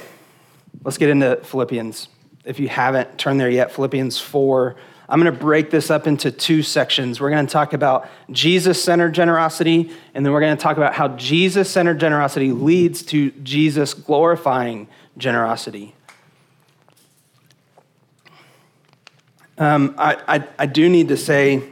let's 0.85 0.99
get 0.99 1.11
into 1.11 1.37
Philippians. 1.44 2.08
If 2.44 2.61
you 2.61 2.68
haven't 2.68 3.18
turned 3.18 3.40
there 3.40 3.50
yet, 3.50 3.73
Philippians 3.73 4.18
4 4.18 4.76
I'm 5.11 5.20
going 5.20 5.32
to 5.32 5.40
break 5.40 5.70
this 5.70 5.90
up 5.90 6.06
into 6.06 6.30
two 6.30 6.62
sections. 6.62 7.18
We're 7.18 7.30
going 7.30 7.47
to 7.47 7.52
talk 7.52 7.73
about 7.73 8.08
Jesus 8.30 8.82
centered 8.82 9.14
generosity, 9.14 9.90
and 10.12 10.25
then 10.25 10.35
we're 10.35 10.40
going 10.40 10.56
to 10.56 10.62
talk 10.62 10.76
about 10.76 10.92
how 10.92 11.08
Jesus 11.08 11.70
centered 11.70 11.99
generosity 11.99 12.52
leads 12.52 13.02
to 13.04 13.30
Jesus 13.42 13.94
glorifying 13.94 14.87
generosity. 15.16 15.94
Um, 19.59 19.97
I, 19.99 20.17
I, 20.29 20.49
I, 20.57 20.67
do 20.67 20.88
need 20.88 21.09
to 21.09 21.17
say 21.17 21.65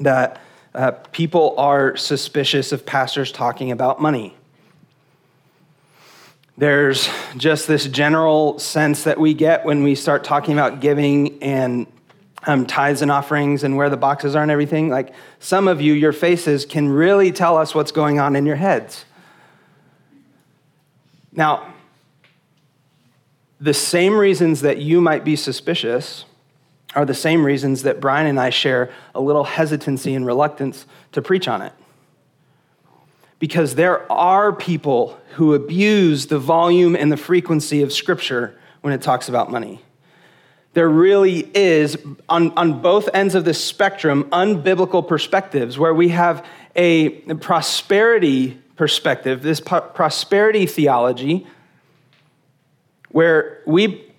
that 0.00 0.42
uh, 0.74 0.90
people 0.90 1.54
are 1.56 1.96
suspicious 1.96 2.72
of 2.72 2.84
pastors 2.84 3.32
talking 3.32 3.70
about 3.70 4.02
money. 4.02 4.36
There's 6.58 7.08
just 7.38 7.66
this 7.66 7.86
general 7.86 8.58
sense 8.58 9.04
that 9.04 9.18
we 9.18 9.32
get 9.32 9.64
when 9.64 9.82
we 9.82 9.94
start 9.94 10.24
talking 10.24 10.52
about 10.52 10.80
giving 10.80 11.42
and 11.42 11.86
um, 12.46 12.66
tithes 12.66 13.00
and 13.00 13.10
offerings 13.10 13.64
and 13.64 13.78
where 13.78 13.88
the 13.88 13.96
boxes 13.96 14.36
are 14.36 14.42
and 14.42 14.50
everything, 14.50 14.90
like 14.90 15.14
some 15.40 15.68
of 15.68 15.80
you, 15.80 15.94
your 15.94 16.12
faces 16.12 16.66
can 16.66 16.90
really 16.90 17.32
tell 17.32 17.56
us 17.56 17.74
what's 17.74 17.92
going 17.92 18.20
on 18.20 18.36
in 18.36 18.44
your 18.44 18.56
heads. 18.56 19.06
Now, 21.32 21.72
the 23.58 23.72
same 23.72 24.18
reasons 24.18 24.60
that 24.60 24.78
you 24.78 25.00
might 25.00 25.24
be 25.24 25.34
suspicious 25.34 26.26
are 26.94 27.04
the 27.04 27.14
same 27.14 27.44
reasons 27.44 27.82
that 27.82 28.00
Brian 28.00 28.26
and 28.26 28.38
I 28.38 28.50
share 28.50 28.90
a 29.14 29.20
little 29.20 29.44
hesitancy 29.44 30.14
and 30.14 30.26
reluctance 30.26 30.86
to 31.12 31.22
preach 31.22 31.48
on 31.48 31.62
it. 31.62 31.72
Because 33.38 33.74
there 33.74 34.10
are 34.10 34.52
people 34.52 35.18
who 35.34 35.54
abuse 35.54 36.26
the 36.26 36.38
volume 36.38 36.94
and 36.94 37.10
the 37.10 37.16
frequency 37.16 37.82
of 37.82 37.92
Scripture 37.92 38.58
when 38.82 38.92
it 38.92 39.02
talks 39.02 39.28
about 39.28 39.50
money 39.50 39.80
there 40.74 40.88
really 40.88 41.50
is, 41.54 41.98
on, 42.28 42.50
on 42.56 42.80
both 42.80 43.08
ends 43.12 43.34
of 43.34 43.44
the 43.44 43.54
spectrum, 43.54 44.24
unbiblical 44.32 45.06
perspectives 45.06 45.78
where 45.78 45.92
we 45.92 46.08
have 46.08 46.44
a 46.74 47.10
prosperity 47.36 48.58
perspective, 48.76 49.42
this 49.42 49.60
prosperity 49.60 50.66
theology, 50.66 51.46
where 53.10 53.60
we, 53.66 54.10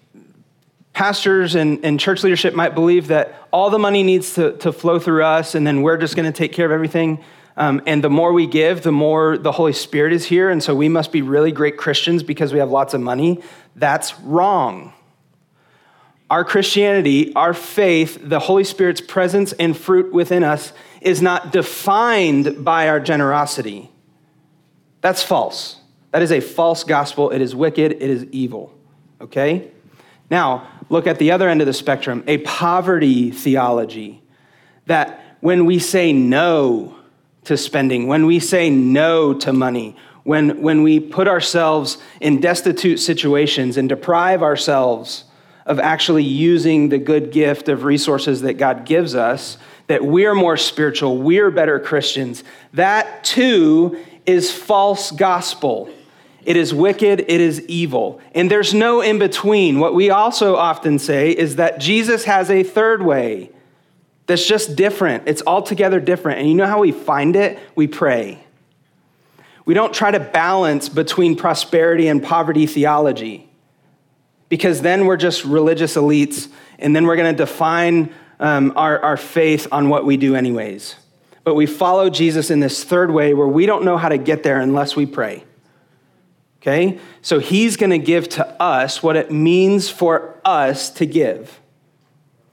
pastors 0.94 1.56
and, 1.56 1.84
and 1.84 2.00
church 2.00 2.24
leadership, 2.24 2.54
might 2.54 2.76
believe 2.76 3.08
that 3.08 3.36
all 3.52 3.70
the 3.70 3.80
money 3.80 4.04
needs 4.04 4.36
to, 4.36 4.56
to 4.58 4.72
flow 4.72 5.00
through 5.00 5.24
us 5.24 5.56
and 5.56 5.66
then 5.66 5.82
we're 5.82 5.98
just 5.98 6.16
going 6.16 6.32
to 6.32 6.38
take 6.38 6.54
care 6.54 6.66
of 6.66 6.72
everything. 6.72 7.24
Um, 7.56 7.82
and 7.86 8.04
the 8.04 8.10
more 8.10 8.34
we 8.34 8.48
give, 8.48 8.82
the 8.82 8.92
more 8.92 9.38
the 9.38 9.52
Holy 9.52 9.74
Spirit 9.74 10.14
is 10.14 10.26
here. 10.26 10.50
And 10.50 10.64
so 10.64 10.74
we 10.74 10.90
must 10.90 11.12
be 11.12 11.22
really 11.22 11.52
great 11.52 11.78
Christians 11.78 12.24
because 12.24 12.52
we 12.52 12.60
have 12.60 12.70
lots 12.70 12.94
of 12.94 13.02
money. 13.02 13.42
That's 13.76 14.20
wrong. 14.22 14.94
Our 16.30 16.44
Christianity, 16.44 17.34
our 17.36 17.54
faith, 17.54 18.18
the 18.22 18.40
Holy 18.40 18.64
Spirit's 18.64 19.02
presence 19.02 19.54
and 19.54 19.78
fruit 19.78 20.12
within 20.12 20.44
us 20.44 20.74
is 21.02 21.22
not 21.22 21.52
defined 21.52 22.64
by 22.66 22.90
our 22.90 23.00
generosity. 23.00 23.92
That's 25.02 25.22
false. 25.22 25.80
That 26.12 26.24
is 26.24 26.32
a 26.32 26.40
false 26.40 26.84
gospel. 26.84 27.30
It 27.30 27.42
is 27.42 27.54
wicked. 27.54 27.92
It 27.92 28.02
is 28.02 28.26
evil. 28.32 28.74
Okay? 29.22 29.70
Now, 30.30 30.68
look 30.90 31.08
at 31.08 31.20
the 31.20 31.32
other 31.32 31.50
end 31.50 31.62
of 31.62 31.68
the 31.68 31.74
spectrum 31.74 32.24
a 32.28 32.38
poverty 32.40 33.32
theology. 33.32 34.22
That 34.86 35.38
when 35.40 35.66
we 35.66 35.80
say 35.80 36.14
no 36.14 36.96
to 37.46 37.58
spending, 37.58 38.08
when 38.08 38.26
we 38.26 38.40
say 38.40 38.70
no 38.70 39.34
to 39.34 39.54
money, 39.54 39.96
when, 40.24 40.62
when 40.62 40.84
we 40.84 41.00
put 41.00 41.28
ourselves 41.28 41.98
in 42.22 42.40
destitute 42.40 43.00
situations 43.00 43.78
and 43.78 43.90
deprive 43.90 44.42
ourselves 44.42 45.26
of 45.66 45.80
actually 45.80 46.24
using 46.24 46.90
the 46.90 46.98
good 46.98 47.32
gift 47.32 47.70
of 47.70 47.84
resources 47.84 48.42
that 48.42 48.54
God 48.54 48.86
gives 48.86 49.16
us, 49.16 49.58
that 49.88 50.04
we're 50.04 50.36
more 50.36 50.58
spiritual, 50.58 51.18
we're 51.18 51.52
better 51.52 51.80
Christians, 51.80 52.44
that 52.74 53.24
too 53.24 53.98
is 54.26 54.52
false 54.52 55.12
gospel. 55.12 55.90
It 56.46 56.58
is 56.58 56.74
wicked, 56.74 57.22
it 57.22 57.42
is 57.42 57.62
evil. 57.68 58.22
And 58.34 58.52
there's 58.52 58.74
no 58.74 59.02
in 59.02 59.20
between. 59.20 59.80
What 59.80 59.94
we 59.94 60.10
also 60.10 60.56
often 60.56 61.00
say 61.00 61.32
is 61.32 61.56
that 61.56 61.80
Jesus 61.80 62.26
has 62.26 62.50
a 62.50 62.64
third 62.64 63.02
way 63.02 63.50
that's 64.26 64.46
just 64.46 64.76
different. 64.76 65.24
It's 65.28 65.42
altogether 65.46 66.00
different. 66.00 66.40
And 66.40 66.50
you 66.50 66.56
know 66.56 66.68
how 66.68 66.80
we 66.80 66.92
find 66.92 67.36
it? 67.36 67.60
We 67.76 67.88
pray. 67.88 68.44
We 69.66 69.74
don't 69.74 69.94
try 69.94 70.12
to 70.12 70.20
balance 70.20 70.90
between 70.90 71.36
prosperity 71.36 72.08
and 72.08 72.22
poverty 72.22 72.66
theology 72.66 73.50
because 74.50 74.82
then 74.82 75.06
we're 75.06 75.18
just 75.18 75.46
religious 75.46 75.96
elites 75.96 76.50
and 76.80 76.96
then 76.96 77.06
we're 77.06 77.16
going 77.16 77.34
to 77.34 77.38
define 77.38 78.14
um, 78.40 78.74
our, 78.76 79.00
our 79.00 79.18
faith 79.18 79.68
on 79.72 79.88
what 79.88 80.06
we 80.06 80.18
do, 80.18 80.36
anyways. 80.36 80.96
But 81.46 81.56
we 81.56 81.66
follow 81.66 82.10
Jesus 82.10 82.50
in 82.50 82.60
this 82.60 82.84
third 82.84 83.12
way 83.12 83.34
where 83.34 83.48
we 83.48 83.66
don't 83.66 83.86
know 83.86 83.98
how 83.98 84.10
to 84.10 84.18
get 84.18 84.44
there 84.44 84.60
unless 84.60 84.96
we 84.96 85.06
pray. 85.06 85.46
Okay? 86.64 86.98
So 87.22 87.40
he's 87.40 87.76
going 87.76 87.90
to 87.90 87.98
give 87.98 88.30
to 88.30 88.62
us 88.62 89.04
what 89.04 89.18
it 89.18 89.30
means 89.30 89.90
for 89.90 90.40
us 90.46 90.90
to 90.92 91.06
give, 91.06 91.60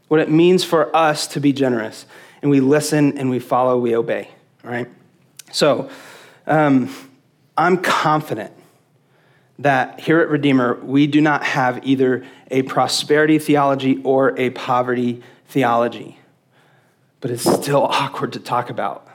what 0.09 0.19
it 0.19 0.29
means 0.29 0.65
for 0.65 0.95
us 0.95 1.29
to 1.29 1.41
be 1.41 1.53
generous. 1.53 2.07
And 2.43 2.51
we 2.51 2.59
listen 2.59 3.17
and 3.17 3.31
we 3.31 3.39
follow, 3.39 3.79
we 3.79 3.95
obey. 3.95 4.29
All 4.65 4.71
right? 4.73 4.89
So 5.53 5.89
um, 6.49 6.93
I'm 7.57 7.79
confident 7.79 8.53
that 9.61 10.01
here 10.01 10.19
at 10.19 10.29
Redeemer, 10.29 10.75
we 10.83 11.07
do 11.07 11.21
not 11.21 11.45
have 11.45 11.87
either 11.87 12.27
a 12.51 12.63
prosperity 12.63 13.39
theology 13.39 14.01
or 14.03 14.37
a 14.37 14.51
poverty 14.51 15.23
theology, 15.47 16.19
but 17.21 17.31
it's 17.31 17.45
still 17.45 17.83
awkward 17.91 18.33
to 18.33 18.41
talk 18.41 18.71
about. 18.71 19.07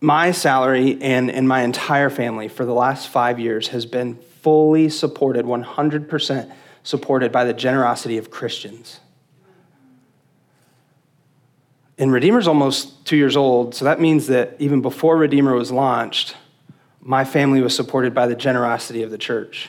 My 0.00 0.30
salary 0.30 0.98
and, 1.02 1.30
and 1.30 1.46
my 1.46 1.62
entire 1.62 2.08
family 2.08 2.48
for 2.48 2.64
the 2.64 2.72
last 2.72 3.08
five 3.08 3.38
years 3.38 3.68
has 3.68 3.84
been 3.84 4.16
fully 4.40 4.88
supported, 4.88 5.44
100% 5.44 6.52
supported 6.82 7.30
by 7.30 7.44
the 7.44 7.52
generosity 7.52 8.16
of 8.16 8.30
Christians. 8.30 9.00
And 11.98 12.10
Redeemer's 12.10 12.48
almost 12.48 13.04
two 13.04 13.18
years 13.18 13.36
old, 13.36 13.74
so 13.74 13.84
that 13.84 14.00
means 14.00 14.28
that 14.28 14.56
even 14.58 14.80
before 14.80 15.18
Redeemer 15.18 15.54
was 15.54 15.70
launched, 15.70 16.34
my 17.02 17.26
family 17.26 17.60
was 17.60 17.76
supported 17.76 18.14
by 18.14 18.26
the 18.26 18.34
generosity 18.34 19.02
of 19.02 19.10
the 19.10 19.18
church. 19.18 19.68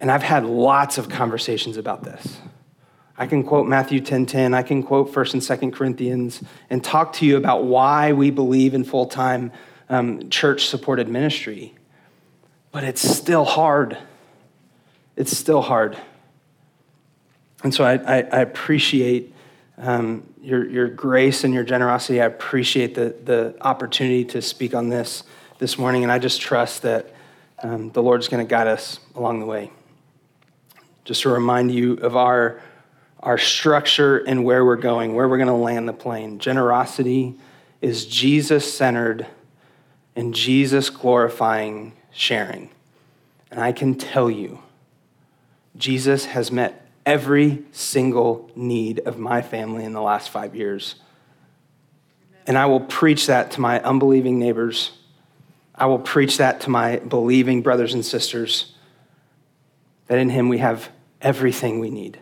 And 0.00 0.08
I've 0.08 0.22
had 0.22 0.46
lots 0.46 0.98
of 0.98 1.08
conversations 1.08 1.76
about 1.76 2.04
this. 2.04 2.38
I 3.20 3.26
can 3.26 3.42
quote 3.42 3.68
Matthew 3.68 4.00
10:10, 4.00 4.04
10, 4.06 4.26
10, 4.26 4.54
I 4.54 4.62
can 4.62 4.82
quote 4.82 5.12
1st 5.12 5.34
and 5.34 5.42
2nd 5.42 5.74
Corinthians 5.74 6.42
and 6.70 6.82
talk 6.82 7.12
to 7.14 7.26
you 7.26 7.36
about 7.36 7.64
why 7.64 8.14
we 8.14 8.30
believe 8.30 8.72
in 8.72 8.82
full-time 8.82 9.52
um, 9.90 10.30
church-supported 10.30 11.06
ministry. 11.06 11.74
But 12.72 12.82
it's 12.82 13.02
still 13.02 13.44
hard. 13.44 13.98
It's 15.16 15.36
still 15.36 15.60
hard. 15.60 15.98
And 17.62 17.74
so 17.74 17.84
I, 17.84 17.96
I, 17.96 18.16
I 18.22 18.40
appreciate 18.40 19.34
um, 19.76 20.26
your, 20.40 20.66
your 20.66 20.88
grace 20.88 21.44
and 21.44 21.52
your 21.52 21.64
generosity. 21.64 22.22
I 22.22 22.24
appreciate 22.24 22.94
the, 22.94 23.14
the 23.22 23.54
opportunity 23.60 24.24
to 24.26 24.40
speak 24.40 24.74
on 24.74 24.88
this 24.88 25.24
this 25.58 25.76
morning, 25.76 26.04
and 26.04 26.10
I 26.10 26.18
just 26.18 26.40
trust 26.40 26.80
that 26.82 27.12
um, 27.62 27.90
the 27.90 28.02
Lord's 28.02 28.28
going 28.28 28.42
to 28.42 28.48
guide 28.48 28.66
us 28.66 28.98
along 29.14 29.40
the 29.40 29.46
way. 29.46 29.70
Just 31.04 31.20
to 31.22 31.28
remind 31.28 31.70
you 31.70 31.94
of 31.96 32.16
our, 32.16 32.62
our 33.20 33.38
structure 33.38 34.18
and 34.18 34.44
where 34.44 34.64
we're 34.64 34.76
going, 34.76 35.14
where 35.14 35.28
we're 35.28 35.38
going 35.38 35.48
to 35.48 35.54
land 35.54 35.88
the 35.88 35.92
plane. 35.92 36.38
Generosity 36.38 37.36
is 37.80 38.06
Jesus 38.06 38.72
centered 38.72 39.26
and 40.16 40.34
Jesus 40.34 40.90
glorifying 40.90 41.92
sharing. 42.12 42.70
And 43.50 43.60
I 43.60 43.72
can 43.72 43.94
tell 43.94 44.30
you, 44.30 44.60
Jesus 45.76 46.26
has 46.26 46.50
met 46.50 46.86
every 47.06 47.62
single 47.72 48.50
need 48.54 49.00
of 49.00 49.18
my 49.18 49.42
family 49.42 49.84
in 49.84 49.92
the 49.92 50.02
last 50.02 50.30
five 50.30 50.54
years. 50.54 50.96
And 52.46 52.58
I 52.58 52.66
will 52.66 52.80
preach 52.80 53.26
that 53.26 53.52
to 53.52 53.60
my 53.60 53.80
unbelieving 53.82 54.38
neighbors 54.38 54.92
I 55.80 55.86
will 55.86 55.98
preach 55.98 56.36
that 56.36 56.60
to 56.62 56.70
my 56.70 56.98
believing 56.98 57.62
brothers 57.62 57.94
and 57.94 58.04
sisters 58.04 58.74
that 60.08 60.18
in 60.18 60.28
Him 60.28 60.50
we 60.50 60.58
have 60.58 60.90
everything 61.22 61.80
we 61.80 61.88
need. 61.88 62.18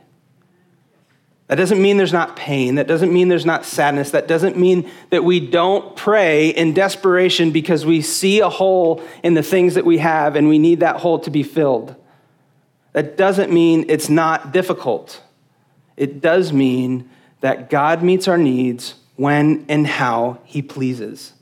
That 1.48 1.56
doesn't 1.56 1.80
mean 1.80 1.96
there's 1.96 2.12
not 2.12 2.36
pain. 2.36 2.74
That 2.74 2.86
doesn't 2.86 3.12
mean 3.12 3.28
there's 3.28 3.46
not 3.46 3.64
sadness. 3.64 4.10
That 4.10 4.28
doesn't 4.28 4.58
mean 4.58 4.90
that 5.08 5.24
we 5.24 5.40
don't 5.40 5.96
pray 5.96 6.50
in 6.50 6.74
desperation 6.74 7.52
because 7.52 7.86
we 7.86 8.02
see 8.02 8.40
a 8.40 8.50
hole 8.50 9.02
in 9.22 9.32
the 9.32 9.42
things 9.42 9.74
that 9.74 9.86
we 9.86 9.96
have 9.98 10.36
and 10.36 10.48
we 10.48 10.58
need 10.58 10.80
that 10.80 10.96
hole 10.96 11.18
to 11.20 11.30
be 11.30 11.42
filled. 11.42 11.96
That 12.92 13.16
doesn't 13.16 13.50
mean 13.50 13.86
it's 13.88 14.10
not 14.10 14.52
difficult. 14.52 15.22
It 15.96 16.20
does 16.20 16.52
mean 16.52 17.08
that 17.40 17.70
God 17.70 18.02
meets 18.02 18.28
our 18.28 18.38
needs 18.38 18.96
when 19.16 19.64
and 19.70 19.86
how 19.86 20.40
He 20.44 20.60
pleases. 20.60 21.32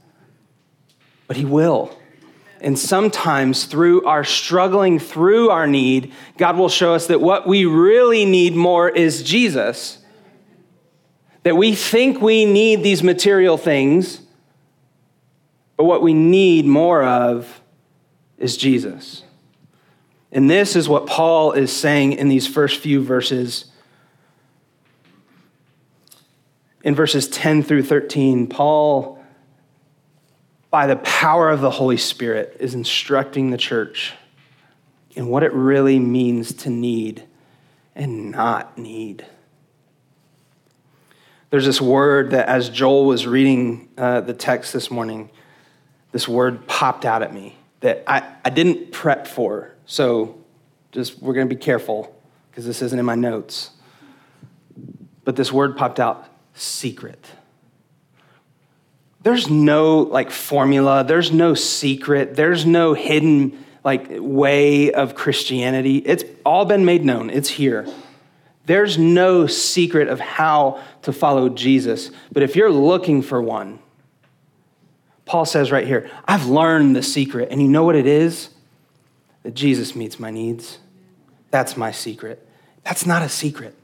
But 1.27 1.37
He 1.37 1.45
will. 1.45 1.99
And 2.61 2.79
sometimes 2.79 3.65
through 3.65 4.05
our 4.07 4.25
struggling 4.25 4.99
through 4.99 5.51
our 5.51 5.67
need, 5.67 6.13
God 6.39 6.57
will 6.57 6.69
show 6.69 6.95
us 6.95 7.07
that 7.09 7.21
what 7.21 7.47
we 7.47 7.65
really 7.67 8.25
need 8.25 8.55
more 8.55 8.89
is 8.89 9.23
Jesus. 9.23 9.99
That 11.43 11.57
we 11.57 11.75
think 11.75 12.21
we 12.21 12.45
need 12.45 12.83
these 12.83 13.03
material 13.03 13.57
things, 13.57 14.23
but 15.77 15.85
what 15.85 16.03
we 16.03 16.15
need 16.15 16.65
more 16.65 17.05
of 17.05 17.61
is 18.39 18.57
Jesus. 18.57 19.23
And 20.33 20.51
this 20.51 20.77
is 20.77 20.89
what 20.89 21.07
Paul 21.07 21.53
is 21.53 21.75
saying 21.75 22.15
in 22.15 22.29
these 22.29 22.47
first 22.47 22.81
few 22.81 23.03
verses. 23.03 23.67
In 26.83 26.95
verses 26.95 27.29
10 27.29 27.63
through 27.63 27.85
13, 27.85 28.47
Paul 28.47 29.16
by 30.71 30.87
the 30.87 30.97
power 30.97 31.51
of 31.51 31.61
the 31.61 31.71
Holy 31.71 31.97
Spirit, 31.97 32.57
is 32.61 32.75
instructing 32.75 33.51
the 33.51 33.57
church 33.57 34.15
in 35.13 35.29
what 35.29 35.43
it 35.43 35.53
really 35.53 35.99
means 35.99 36.53
to 36.53 36.71
need 36.71 37.25
and 37.95 38.31
not 38.33 38.77
need. 38.77 39.25
There's 41.51 41.65
this 41.65 41.81
word 41.81 42.33
that, 42.33 42.49
as 42.49 42.69
Joel 42.69 43.07
was 43.07 43.27
reading 43.27 43.89
uh, 43.97 44.21
the 44.21 44.35
text 44.35 44.73
this 44.73 44.91
morning, 44.91 45.31
this 46.13 46.29
word 46.29 46.67
popped 46.67 47.05
out 47.05 47.23
at 47.23 47.33
me 47.33 47.57
that 47.81 48.03
I, 48.07 48.35
I 48.45 48.51
didn't 48.51 48.93
prep 48.93 49.27
for. 49.27 49.75
So 49.87 50.37
just, 50.93 51.23
we're 51.23 51.35
going 51.35 51.49
to 51.49 51.55
be 51.55 51.61
careful 51.61 52.15
because 52.51 52.67
this 52.67 52.83
isn't 52.83 52.99
in 52.99 53.05
my 53.05 53.15
notes. 53.15 53.71
But 55.25 55.37
this 55.37 55.53
word 55.53 55.77
popped 55.77 56.01
out 56.01 56.29
secret 56.55 57.25
there's 59.27 59.51
no 59.51 60.03
like 60.03 60.31
formula, 60.31 61.03
there's 61.03 61.33
no 61.33 61.55
secret, 61.55 62.37
there's 62.37 62.65
no 62.65 62.95
hidden 62.95 63.65
like 63.83 64.07
way 64.09 64.93
of 64.93 65.17
Christianity. 65.17 65.97
It's 65.97 66.23
all 66.45 66.65
been 66.65 66.85
made 66.85 67.05
known. 67.05 67.31
It's 67.31 67.49
here. 67.49 67.89
There's 68.67 68.99
no 68.99 69.49
secret 69.49 70.07
of 70.07 70.21
how 70.21 70.81
to 71.03 71.13
follow 71.13 71.49
Jesus. 71.49 72.13
But 72.31 72.45
if 72.45 72.55
you're 72.55 72.71
looking 72.71 73.21
for 73.21 73.43
one, 73.43 73.81
Paul 75.25 75.45
says 75.45 75.73
right 75.73 75.89
here, 75.89 76.09
I've 76.25 76.47
learned 76.47 76.95
the 76.95 77.03
secret. 77.03 77.49
And 77.51 77.61
you 77.61 77.67
know 77.67 77.83
what 77.83 77.97
it 77.97 78.07
is? 78.07 78.51
That 79.43 79.55
Jesus 79.55 79.97
meets 79.97 80.21
my 80.21 80.31
needs. 80.31 80.79
That's 81.51 81.77
my 81.77 81.91
secret. 81.91 82.49
That's 82.85 83.05
not 83.05 83.23
a 83.23 83.29
secret. 83.29 83.75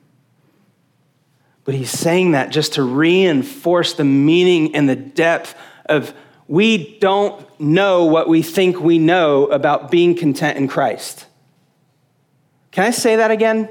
But 1.65 1.75
he's 1.75 1.91
saying 1.91 2.33
that 2.33 2.51
just 2.51 2.75
to 2.75 2.83
reinforce 2.83 3.95
the 3.95 4.05
meaning 4.05 4.75
and 4.75 4.89
the 4.89 4.97
depth 4.97 5.55
of 5.87 6.13
we 6.49 6.99
don't 6.99 7.61
know 7.61 8.05
what 8.05 8.29
we 8.29 8.43
think 8.43 8.81
we 8.81 8.99
know 8.99 9.47
about 9.47 9.91
being 9.91 10.17
content 10.17 10.59
in 10.59 10.67
Christ. 10.69 11.27
Can 12.73 12.85
I 12.85 12.91
say 12.91 13.17
that 13.17 13.31
again? 13.31 13.69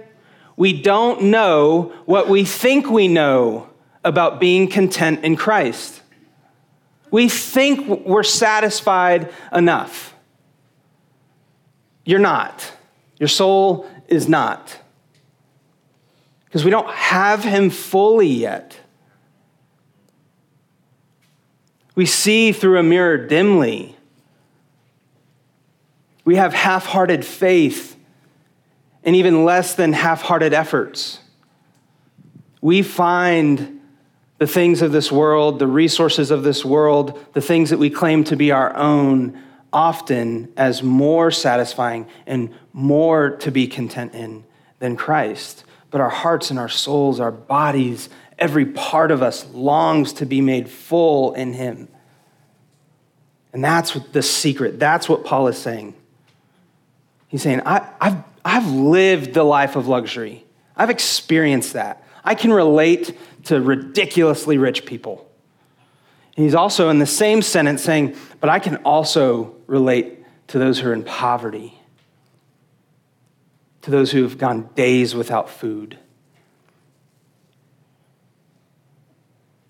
We 0.55 0.79
don't 0.81 1.23
know 1.23 1.93
what 2.05 2.29
we 2.29 2.45
think 2.45 2.89
we 2.89 3.07
know 3.07 3.69
about 4.03 4.39
being 4.39 4.67
content 4.67 5.23
in 5.23 5.35
Christ. 5.35 6.01
We 7.09 7.27
think 7.27 8.05
we're 8.05 8.23
satisfied 8.23 9.33
enough. 9.51 10.15
You're 12.05 12.19
not. 12.19 12.71
Your 13.19 13.27
soul 13.27 13.89
is 14.07 14.29
not 14.29 14.80
because 16.51 16.65
we 16.65 16.71
don't 16.71 16.89
have 16.89 17.45
him 17.45 17.69
fully 17.69 18.27
yet. 18.27 18.77
We 21.95 22.05
see 22.05 22.51
through 22.51 22.77
a 22.77 22.83
mirror 22.83 23.17
dimly. 23.17 23.95
We 26.25 26.35
have 26.35 26.53
half 26.53 26.85
hearted 26.85 27.23
faith 27.23 27.95
and 29.05 29.15
even 29.15 29.45
less 29.45 29.75
than 29.75 29.93
half 29.93 30.23
hearted 30.23 30.53
efforts. 30.53 31.19
We 32.59 32.81
find 32.81 33.79
the 34.37 34.45
things 34.45 34.81
of 34.81 34.91
this 34.91 35.09
world, 35.09 35.57
the 35.57 35.67
resources 35.67 36.31
of 36.31 36.43
this 36.43 36.65
world, 36.65 37.17
the 37.31 37.39
things 37.39 37.69
that 37.69 37.79
we 37.79 37.89
claim 37.89 38.25
to 38.25 38.35
be 38.35 38.51
our 38.51 38.75
own, 38.75 39.41
often 39.71 40.51
as 40.57 40.83
more 40.83 41.31
satisfying 41.31 42.07
and 42.27 42.53
more 42.73 43.37
to 43.37 43.51
be 43.51 43.67
content 43.67 44.13
in 44.13 44.43
than 44.79 44.97
Christ. 44.97 45.63
But 45.91 46.01
our 46.01 46.09
hearts 46.09 46.49
and 46.49 46.57
our 46.57 46.69
souls, 46.69 47.19
our 47.19 47.31
bodies, 47.31 48.09
every 48.39 48.65
part 48.65 49.11
of 49.11 49.21
us 49.21 49.45
longs 49.53 50.13
to 50.13 50.25
be 50.25 50.41
made 50.41 50.69
full 50.69 51.33
in 51.33 51.53
Him. 51.53 51.87
And 53.53 53.63
that's 53.63 53.93
the 54.11 54.23
secret. 54.23 54.79
That's 54.79 55.07
what 55.07 55.25
Paul 55.25 55.47
is 55.47 55.57
saying. 55.57 55.93
He's 57.27 57.41
saying, 57.41 57.61
I, 57.65 57.87
have 58.01 58.25
I've 58.43 58.71
lived 58.71 59.33
the 59.33 59.43
life 59.43 59.75
of 59.75 59.87
luxury. 59.87 60.45
I've 60.75 60.89
experienced 60.89 61.73
that. 61.73 62.03
I 62.23 62.35
can 62.35 62.51
relate 62.51 63.17
to 63.45 63.61
ridiculously 63.61 64.57
rich 64.57 64.85
people. 64.85 65.29
And 66.35 66.45
he's 66.45 66.55
also 66.55 66.89
in 66.89 66.99
the 66.99 67.05
same 67.05 67.41
sentence 67.41 67.83
saying, 67.83 68.15
but 68.39 68.49
I 68.49 68.59
can 68.59 68.77
also 68.77 69.55
relate 69.67 70.19
to 70.47 70.59
those 70.59 70.79
who 70.79 70.89
are 70.89 70.93
in 70.93 71.03
poverty, 71.03 71.79
to 73.81 73.91
those 73.91 74.11
who 74.11 74.23
have 74.23 74.37
gone 74.37 74.69
days 74.75 75.15
without 75.15 75.49
food, 75.49 75.97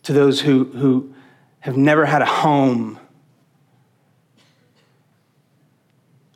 to 0.03 0.13
those 0.13 0.41
who, 0.41 0.65
who 0.65 1.13
have 1.59 1.77
never 1.77 2.05
had 2.05 2.21
a 2.21 2.25
home, 2.25 2.99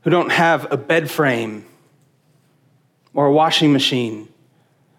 who 0.04 0.10
don't 0.10 0.32
have 0.32 0.72
a 0.72 0.78
bed 0.78 1.10
frame 1.10 1.66
or 3.14 3.26
a 3.26 3.32
washing 3.32 3.74
machine. 3.74 4.30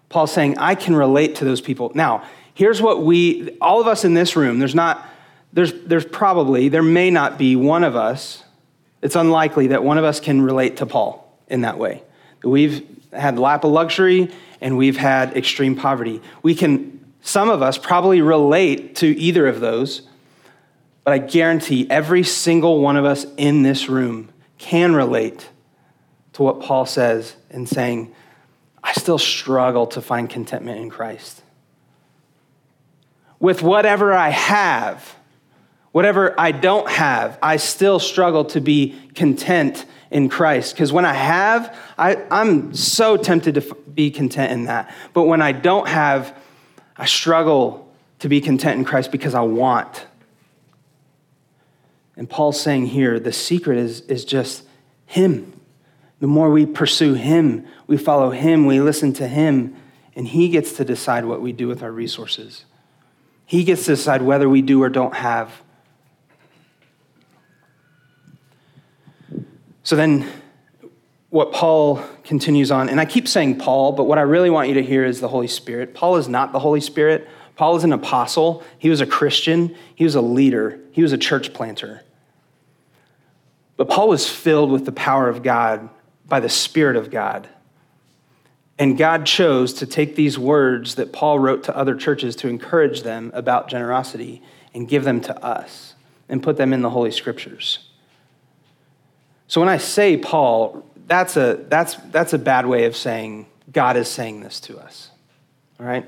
Paul's 0.09 0.31
saying, 0.31 0.57
I 0.57 0.75
can 0.75 0.95
relate 0.95 1.35
to 1.37 1.45
those 1.45 1.61
people. 1.61 1.91
Now, 1.95 2.25
here's 2.53 2.81
what 2.81 3.03
we, 3.03 3.57
all 3.61 3.79
of 3.79 3.87
us 3.87 4.03
in 4.03 4.13
this 4.13 4.35
room, 4.35 4.59
there's 4.59 4.75
not, 4.75 5.07
there's, 5.53 5.73
there's 5.85 6.05
probably, 6.05 6.69
there 6.69 6.83
may 6.83 7.09
not 7.09 7.37
be 7.37 7.55
one 7.55 7.83
of 7.83 7.95
us, 7.95 8.43
it's 9.01 9.15
unlikely 9.15 9.67
that 9.67 9.83
one 9.83 9.97
of 9.97 10.03
us 10.03 10.19
can 10.19 10.41
relate 10.41 10.77
to 10.77 10.85
Paul 10.85 11.39
in 11.47 11.61
that 11.61 11.77
way. 11.77 12.03
We've 12.43 12.85
had 13.11 13.39
lap 13.39 13.63
of 13.63 13.71
luxury 13.71 14.31
and 14.61 14.77
we've 14.77 14.97
had 14.97 15.35
extreme 15.35 15.75
poverty. 15.75 16.21
We 16.41 16.55
can, 16.55 17.05
some 17.21 17.49
of 17.49 17.61
us 17.61 17.77
probably 17.77 18.21
relate 18.21 18.95
to 18.97 19.07
either 19.07 19.47
of 19.47 19.59
those, 19.59 20.03
but 21.03 21.13
I 21.13 21.19
guarantee 21.19 21.87
every 21.89 22.23
single 22.23 22.81
one 22.81 22.97
of 22.97 23.05
us 23.05 23.25
in 23.37 23.63
this 23.63 23.87
room 23.89 24.29
can 24.57 24.93
relate 24.93 25.49
to 26.33 26.43
what 26.43 26.61
Paul 26.61 26.85
says 26.85 27.35
in 27.49 27.65
saying, 27.65 28.13
I 28.83 28.93
still 28.93 29.17
struggle 29.17 29.87
to 29.87 30.01
find 30.01 30.29
contentment 30.29 30.79
in 30.79 30.89
Christ. 30.89 31.41
With 33.39 33.61
whatever 33.61 34.13
I 34.13 34.29
have, 34.29 35.15
whatever 35.91 36.39
I 36.39 36.51
don't 36.51 36.89
have, 36.89 37.37
I 37.41 37.57
still 37.57 37.99
struggle 37.99 38.45
to 38.45 38.61
be 38.61 38.95
content 39.13 39.85
in 40.11 40.29
Christ. 40.29 40.73
Because 40.73 40.91
when 40.91 41.05
I 41.05 41.13
have, 41.13 41.75
I, 41.97 42.23
I'm 42.31 42.73
so 42.73 43.17
tempted 43.17 43.55
to 43.55 43.75
be 43.93 44.11
content 44.11 44.51
in 44.51 44.65
that. 44.65 44.93
But 45.13 45.23
when 45.23 45.41
I 45.41 45.51
don't 45.51 45.87
have, 45.87 46.35
I 46.95 47.05
struggle 47.05 47.91
to 48.19 48.29
be 48.29 48.41
content 48.41 48.79
in 48.79 48.85
Christ 48.85 49.11
because 49.11 49.35
I 49.35 49.41
want. 49.41 50.05
And 52.15 52.29
Paul's 52.29 52.59
saying 52.59 52.87
here 52.87 53.19
the 53.19 53.31
secret 53.31 53.77
is, 53.77 54.01
is 54.01 54.25
just 54.25 54.63
Him. 55.05 55.53
The 56.19 56.27
more 56.27 56.49
we 56.49 56.65
pursue 56.65 57.13
Him, 57.13 57.67
we 57.85 57.97
follow 57.97 58.31
Him, 58.31 58.65
we 58.65 58.81
listen 58.81 59.13
to 59.13 59.27
Him, 59.27 59.75
and 60.15 60.27
He 60.27 60.49
gets 60.49 60.73
to 60.73 60.85
decide 60.85 61.25
what 61.25 61.41
we 61.41 61.51
do 61.51 61.67
with 61.67 61.83
our 61.83 61.91
resources. 61.91 62.65
He 63.45 63.63
gets 63.63 63.85
to 63.85 63.91
decide 63.91 64.23
whether 64.23 64.49
we 64.49 64.61
do 64.63 64.81
or 64.81 64.89
don't 64.89 65.13
have. 65.13 65.61
So 69.87 69.95
then, 69.95 70.29
what 71.29 71.53
Paul 71.53 72.03
continues 72.25 72.71
on, 72.71 72.89
and 72.89 72.99
I 72.99 73.05
keep 73.05 73.25
saying 73.25 73.59
Paul, 73.59 73.93
but 73.93 74.03
what 74.03 74.17
I 74.17 74.23
really 74.23 74.49
want 74.49 74.67
you 74.67 74.73
to 74.73 74.83
hear 74.83 75.05
is 75.05 75.21
the 75.21 75.29
Holy 75.29 75.47
Spirit. 75.47 75.93
Paul 75.93 76.17
is 76.17 76.27
not 76.27 76.51
the 76.51 76.59
Holy 76.59 76.81
Spirit. 76.81 77.25
Paul 77.55 77.77
is 77.77 77.85
an 77.85 77.93
apostle. 77.93 78.65
He 78.77 78.89
was 78.89 78.99
a 78.99 79.05
Christian. 79.05 79.77
He 79.95 80.03
was 80.03 80.15
a 80.15 80.19
leader. 80.19 80.77
He 80.91 81.01
was 81.01 81.13
a 81.13 81.17
church 81.17 81.53
planter. 81.53 82.03
But 83.77 83.87
Paul 83.87 84.09
was 84.09 84.29
filled 84.29 84.71
with 84.71 84.83
the 84.83 84.91
power 84.91 85.29
of 85.29 85.41
God 85.41 85.87
by 86.25 86.41
the 86.41 86.49
Spirit 86.49 86.97
of 86.97 87.09
God. 87.09 87.47
And 88.77 88.97
God 88.97 89.25
chose 89.25 89.71
to 89.75 89.85
take 89.85 90.17
these 90.17 90.37
words 90.37 90.95
that 90.95 91.13
Paul 91.13 91.39
wrote 91.39 91.63
to 91.63 91.77
other 91.77 91.95
churches 91.95 92.35
to 92.37 92.49
encourage 92.49 93.03
them 93.03 93.31
about 93.33 93.69
generosity 93.69 94.41
and 94.73 94.85
give 94.85 95.05
them 95.05 95.21
to 95.21 95.41
us 95.41 95.93
and 96.27 96.43
put 96.43 96.57
them 96.57 96.73
in 96.73 96.81
the 96.81 96.89
Holy 96.89 97.11
Scriptures. 97.11 97.87
So 99.47 99.61
when 99.61 99.69
I 99.69 99.77
say 99.77 100.17
Paul, 100.17 100.85
that's 101.07 101.37
a, 101.37 101.65
that's, 101.69 101.95
that's 102.11 102.33
a 102.33 102.37
bad 102.37 102.65
way 102.65 102.85
of 102.85 102.95
saying 102.95 103.47
God 103.71 103.97
is 103.97 104.07
saying 104.07 104.41
this 104.41 104.59
to 104.61 104.77
us. 104.77 105.09
All 105.79 105.85
right? 105.85 106.07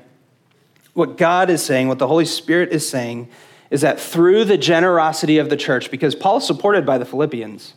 What 0.92 1.16
God 1.16 1.50
is 1.50 1.64
saying, 1.64 1.88
what 1.88 1.98
the 1.98 2.08
Holy 2.08 2.26
Spirit 2.26 2.70
is 2.70 2.88
saying, 2.88 3.28
is 3.70 3.80
that 3.82 4.00
through 4.00 4.44
the 4.44 4.58
generosity 4.58 5.38
of 5.38 5.48
the 5.48 5.56
church, 5.56 5.90
because 5.90 6.14
Paul 6.14 6.38
is 6.38 6.46
supported 6.46 6.84
by 6.84 6.98
the 6.98 7.04
Philippians, 7.04 7.74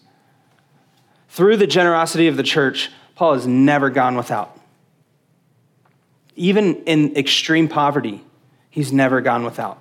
through 1.29 1.57
the 1.57 1.67
generosity 1.67 2.27
of 2.27 2.37
the 2.37 2.43
church, 2.43 2.91
Paul 3.15 3.35
has 3.35 3.47
never 3.47 3.89
gone 3.89 4.15
without. 4.15 4.59
Even 6.35 6.83
in 6.83 7.15
extreme 7.15 7.67
poverty, 7.67 8.23
he's 8.69 8.91
never 8.91 9.21
gone 9.21 9.43
without. 9.43 9.79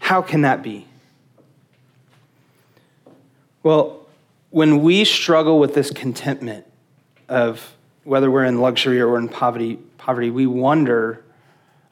How 0.00 0.22
can 0.22 0.42
that 0.42 0.62
be? 0.62 0.86
Well, 3.64 4.06
when 4.50 4.82
we 4.82 5.06
struggle 5.06 5.58
with 5.58 5.74
this 5.74 5.90
contentment 5.90 6.66
of 7.30 7.74
whether 8.04 8.30
we're 8.30 8.44
in 8.44 8.60
luxury 8.60 9.00
or 9.00 9.10
we're 9.10 9.18
in 9.18 9.30
poverty, 9.30 9.76
poverty, 9.96 10.28
we 10.28 10.46
wonder 10.46 11.24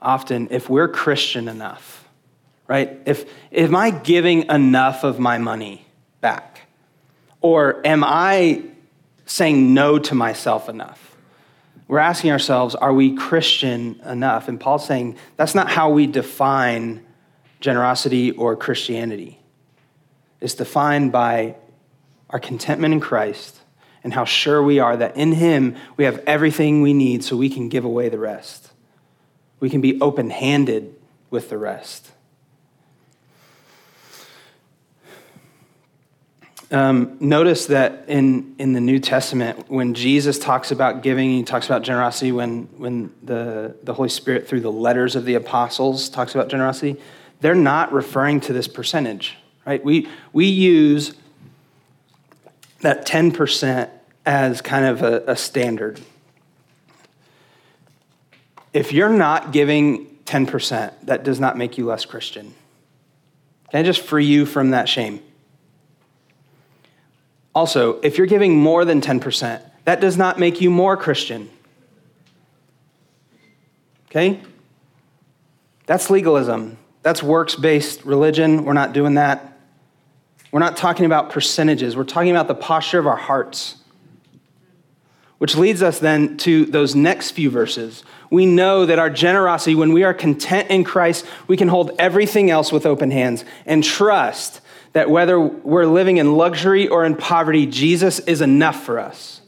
often 0.00 0.48
if 0.50 0.68
we're 0.68 0.87
Christian 0.87 1.48
enough, 1.48 2.06
right? 2.66 3.00
If, 3.06 3.24
am 3.52 3.74
I 3.74 3.90
giving 3.90 4.42
enough 4.50 5.02
of 5.02 5.18
my 5.18 5.38
money 5.38 5.87
back? 6.20 6.61
Or 7.40 7.80
am 7.87 8.04
I 8.04 8.64
saying 9.24 9.72
no 9.72 9.98
to 9.98 10.14
myself 10.14 10.68
enough? 10.68 11.16
We're 11.88 12.00
asking 12.00 12.32
ourselves, 12.32 12.74
are 12.74 12.92
we 12.92 13.16
Christian 13.16 13.98
enough? 14.04 14.48
And 14.48 14.61
Paul's 14.61 14.87
saying 14.87 15.16
that's 15.38 15.54
not 15.54 15.70
how 15.70 15.88
we 15.88 16.06
define 16.06 17.02
generosity 17.61 18.32
or 18.32 18.56
Christianity. 18.56 19.38
It's 20.42 20.54
defined 20.54 21.12
by 21.12 21.54
our 22.33 22.40
contentment 22.40 22.95
in 22.95 23.01
Christ 23.01 23.61
and 24.03 24.12
how 24.12 24.25
sure 24.25 24.62
we 24.62 24.79
are 24.79 24.97
that 24.97 25.16
in 25.16 25.33
Him 25.33 25.77
we 25.97 26.05
have 26.05 26.23
everything 26.27 26.83
we 26.83 26.92
need 26.92 27.23
so 27.23 27.37
we 27.37 27.51
can 27.51 27.68
give 27.68 27.85
away 27.85 28.09
the 28.09 28.18
rest. 28.18 28.73
We 29.61 29.71
can 29.71 29.81
be 29.81 30.01
open 30.01 30.31
handed 30.31 30.95
with 31.31 31.51
the 31.51 31.59
rest. 31.59 32.11
Um, 36.73 37.18
notice 37.21 37.66
that 37.66 38.07
in, 38.09 38.55
in 38.59 38.73
the 38.73 38.81
New 38.81 38.99
Testament, 38.99 39.71
when 39.71 39.92
Jesus 39.92 40.38
talks 40.38 40.71
about 40.71 41.03
giving, 41.03 41.31
he 41.31 41.42
talks 41.42 41.66
about 41.66 41.83
generosity, 41.83 42.33
when, 42.33 42.62
when 42.79 43.12
the, 43.23 43.77
the 43.83 43.92
Holy 43.92 44.09
Spirit, 44.09 44.49
through 44.49 44.62
the 44.62 44.73
letters 44.73 45.14
of 45.14 45.27
the 45.27 45.35
apostles, 45.35 46.09
talks 46.09 46.35
about 46.35 46.49
generosity, 46.49 46.99
they're 47.42 47.55
not 47.55 47.92
referring 47.92 48.40
to 48.40 48.55
this 48.55 48.68
percentage, 48.68 49.37
right? 49.66 49.85
We, 49.85 50.09
we 50.33 50.47
use 50.47 51.12
that 52.83 53.07
10% 53.07 53.90
as 54.25 54.61
kind 54.61 54.85
of 54.85 55.03
a, 55.03 55.25
a 55.27 55.37
standard. 55.37 56.01
If 58.73 58.92
you're 58.92 59.09
not 59.09 59.53
giving 59.53 60.07
10%, 60.25 60.92
that 61.05 61.25
does 61.25 61.40
not 61.40 61.57
make 61.57 61.79
you 61.79 61.87
less 61.87 62.05
Christian. 62.05 62.55
Can 63.71 63.81
I 63.81 63.83
just 63.83 64.03
free 64.03 64.25
you 64.25 64.47
from 64.47 64.71
that 64.71 64.88
shame? 64.88 65.21
Also, 67.55 68.01
if 68.01 68.18
you're 68.18 68.27
giving 68.27 68.57
more 68.57 68.85
than 68.85 69.01
10%, 69.01 69.62
that 69.85 70.01
does 70.01 70.16
not 70.16 70.38
make 70.38 70.61
you 70.61 70.71
more 70.71 70.97
Christian. 70.97 71.51
Okay? 74.11 74.40
That's 75.87 76.09
legalism. 76.11 76.79
That's 77.03 77.23
works 77.23 77.57
based 77.57 78.05
religion. 78.05 78.64
We're 78.64 78.73
not 78.73 78.92
doing 78.92 79.14
that. 79.14 79.51
We're 80.52 80.60
not 80.60 80.76
talking 80.76 81.06
about 81.06 81.30
percentages. 81.30 81.96
We're 81.96 82.04
talking 82.04 82.30
about 82.30 82.46
the 82.46 82.54
posture 82.54 82.98
of 82.98 83.06
our 83.06 83.16
hearts. 83.16 83.76
Which 85.38 85.56
leads 85.56 85.82
us 85.82 85.98
then 85.98 86.36
to 86.38 86.66
those 86.66 86.94
next 86.94 87.32
few 87.32 87.50
verses. 87.50 88.04
We 88.30 88.46
know 88.46 88.86
that 88.86 89.00
our 89.00 89.10
generosity, 89.10 89.74
when 89.74 89.92
we 89.92 90.04
are 90.04 90.14
content 90.14 90.70
in 90.70 90.84
Christ, 90.84 91.26
we 91.48 91.56
can 91.56 91.66
hold 91.66 91.90
everything 91.98 92.50
else 92.50 92.70
with 92.70 92.86
open 92.86 93.10
hands 93.10 93.44
and 93.66 93.82
trust 93.82 94.60
that 94.92 95.10
whether 95.10 95.40
we're 95.40 95.86
living 95.86 96.18
in 96.18 96.36
luxury 96.36 96.86
or 96.86 97.04
in 97.04 97.16
poverty, 97.16 97.66
Jesus 97.66 98.20
is 98.20 98.40
enough 98.40 98.84
for 98.84 99.00
us. 99.00 99.40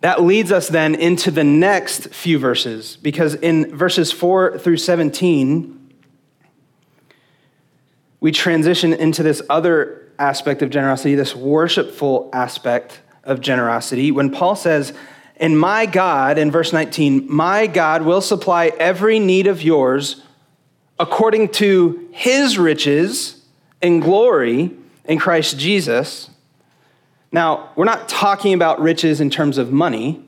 That 0.00 0.22
leads 0.22 0.50
us 0.50 0.68
then 0.68 0.94
into 0.94 1.30
the 1.30 1.44
next 1.44 2.08
few 2.08 2.38
verses, 2.38 2.96
because 2.96 3.34
in 3.34 3.76
verses 3.76 4.12
4 4.12 4.58
through 4.58 4.78
17, 4.78 5.83
we 8.24 8.32
transition 8.32 8.94
into 8.94 9.22
this 9.22 9.42
other 9.50 10.10
aspect 10.18 10.62
of 10.62 10.70
generosity, 10.70 11.14
this 11.14 11.36
worshipful 11.36 12.30
aspect 12.32 13.02
of 13.22 13.38
generosity, 13.42 14.10
when 14.10 14.30
Paul 14.30 14.56
says, 14.56 14.94
And 15.36 15.60
my 15.60 15.84
God, 15.84 16.38
in 16.38 16.50
verse 16.50 16.72
19, 16.72 17.30
my 17.30 17.66
God 17.66 18.00
will 18.00 18.22
supply 18.22 18.72
every 18.78 19.18
need 19.18 19.46
of 19.46 19.60
yours 19.60 20.22
according 20.98 21.50
to 21.50 22.08
his 22.12 22.56
riches 22.56 23.44
and 23.82 24.00
glory 24.00 24.70
in 25.04 25.18
Christ 25.18 25.58
Jesus. 25.58 26.30
Now, 27.30 27.72
we're 27.76 27.84
not 27.84 28.08
talking 28.08 28.54
about 28.54 28.80
riches 28.80 29.20
in 29.20 29.28
terms 29.28 29.58
of 29.58 29.70
money. 29.70 30.24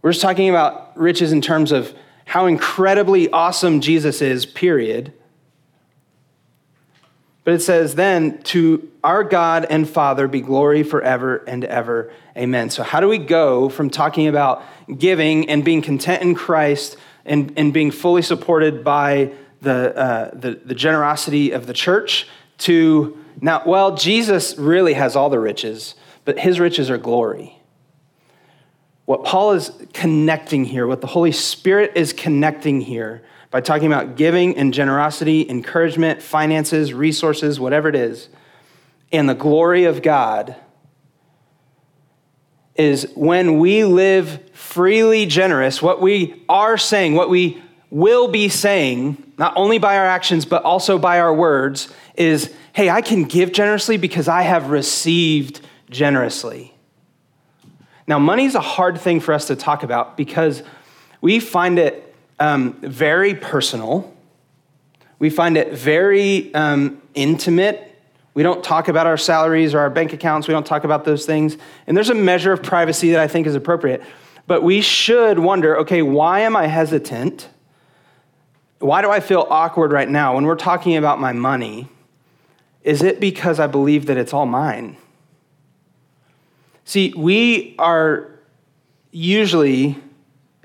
We're 0.00 0.12
just 0.12 0.22
talking 0.22 0.48
about 0.48 0.96
riches 0.96 1.32
in 1.32 1.40
terms 1.40 1.72
of 1.72 1.92
how 2.24 2.46
incredibly 2.46 3.28
awesome 3.30 3.80
Jesus 3.80 4.22
is, 4.22 4.46
period. 4.46 5.12
But 7.46 7.54
it 7.54 7.62
says, 7.62 7.94
then 7.94 8.42
to 8.42 8.90
our 9.04 9.22
God 9.22 9.68
and 9.70 9.88
Father 9.88 10.26
be 10.26 10.40
glory 10.40 10.82
forever 10.82 11.44
and 11.46 11.64
ever. 11.64 12.12
Amen. 12.36 12.70
So, 12.70 12.82
how 12.82 12.98
do 12.98 13.06
we 13.06 13.18
go 13.18 13.68
from 13.68 13.88
talking 13.88 14.26
about 14.26 14.64
giving 14.98 15.48
and 15.48 15.64
being 15.64 15.80
content 15.80 16.22
in 16.22 16.34
Christ 16.34 16.96
and, 17.24 17.52
and 17.56 17.72
being 17.72 17.92
fully 17.92 18.22
supported 18.22 18.82
by 18.82 19.30
the, 19.62 19.96
uh, 19.96 20.30
the, 20.32 20.60
the 20.64 20.74
generosity 20.74 21.52
of 21.52 21.68
the 21.68 21.72
church 21.72 22.26
to 22.58 23.16
now, 23.40 23.62
well, 23.64 23.94
Jesus 23.94 24.58
really 24.58 24.94
has 24.94 25.14
all 25.14 25.30
the 25.30 25.38
riches, 25.38 25.94
but 26.24 26.40
his 26.40 26.58
riches 26.58 26.90
are 26.90 26.98
glory. 26.98 27.56
What 29.04 29.22
Paul 29.22 29.52
is 29.52 29.70
connecting 29.92 30.64
here, 30.64 30.84
what 30.88 31.00
the 31.00 31.06
Holy 31.06 31.30
Spirit 31.30 31.92
is 31.94 32.12
connecting 32.12 32.80
here 32.80 33.22
by 33.56 33.62
talking 33.62 33.86
about 33.86 34.16
giving 34.16 34.54
and 34.58 34.74
generosity, 34.74 35.48
encouragement, 35.48 36.20
finances, 36.20 36.92
resources, 36.92 37.58
whatever 37.58 37.88
it 37.88 37.94
is, 37.94 38.28
and 39.12 39.30
the 39.30 39.34
glory 39.34 39.84
of 39.84 40.02
God 40.02 40.54
is 42.74 43.10
when 43.14 43.58
we 43.58 43.82
live 43.82 44.50
freely 44.52 45.24
generous, 45.24 45.80
what 45.80 46.02
we 46.02 46.44
are 46.50 46.76
saying, 46.76 47.14
what 47.14 47.30
we 47.30 47.62
will 47.88 48.28
be 48.28 48.50
saying, 48.50 49.32
not 49.38 49.54
only 49.56 49.78
by 49.78 49.96
our 49.96 50.04
actions, 50.04 50.44
but 50.44 50.62
also 50.62 50.98
by 50.98 51.18
our 51.18 51.32
words, 51.32 51.90
is 52.14 52.52
hey, 52.74 52.90
I 52.90 53.00
can 53.00 53.24
give 53.24 53.52
generously 53.52 53.96
because 53.96 54.28
I 54.28 54.42
have 54.42 54.68
received 54.68 55.62
generously. 55.88 56.74
Now, 58.06 58.18
money 58.18 58.44
is 58.44 58.54
a 58.54 58.60
hard 58.60 59.00
thing 59.00 59.18
for 59.18 59.32
us 59.32 59.46
to 59.46 59.56
talk 59.56 59.82
about 59.82 60.18
because 60.18 60.62
we 61.22 61.40
find 61.40 61.78
it 61.78 62.05
um, 62.38 62.74
very 62.80 63.34
personal. 63.34 64.14
We 65.18 65.30
find 65.30 65.56
it 65.56 65.72
very 65.72 66.54
um, 66.54 67.00
intimate. 67.14 67.94
We 68.34 68.42
don't 68.42 68.62
talk 68.62 68.88
about 68.88 69.06
our 69.06 69.16
salaries 69.16 69.74
or 69.74 69.78
our 69.80 69.90
bank 69.90 70.12
accounts. 70.12 70.46
We 70.46 70.52
don't 70.52 70.66
talk 70.66 70.84
about 70.84 71.04
those 71.04 71.24
things. 71.24 71.56
And 71.86 71.96
there's 71.96 72.10
a 72.10 72.14
measure 72.14 72.52
of 72.52 72.62
privacy 72.62 73.10
that 73.12 73.20
I 73.20 73.28
think 73.28 73.46
is 73.46 73.54
appropriate. 73.54 74.02
But 74.46 74.62
we 74.62 74.80
should 74.80 75.38
wonder 75.38 75.78
okay, 75.78 76.02
why 76.02 76.40
am 76.40 76.54
I 76.54 76.66
hesitant? 76.66 77.48
Why 78.78 79.00
do 79.00 79.10
I 79.10 79.20
feel 79.20 79.46
awkward 79.48 79.90
right 79.90 80.08
now 80.08 80.34
when 80.34 80.44
we're 80.44 80.54
talking 80.54 80.96
about 80.96 81.18
my 81.18 81.32
money? 81.32 81.88
Is 82.82 83.02
it 83.02 83.18
because 83.18 83.58
I 83.58 83.66
believe 83.66 84.06
that 84.06 84.16
it's 84.16 84.32
all 84.32 84.46
mine? 84.46 84.96
See, 86.84 87.12
we 87.16 87.74
are 87.78 88.30
usually 89.10 89.98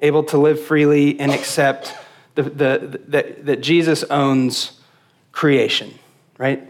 able 0.02 0.24
to 0.26 0.38
live 0.38 0.60
freely 0.60 1.20
and 1.20 1.32
accept 1.32 1.96
the, 2.36 2.44
the, 2.44 3.00
the, 3.08 3.36
that 3.44 3.62
Jesus 3.62 4.04
owns 4.06 4.80
creation, 5.32 5.94
right? 6.38 6.68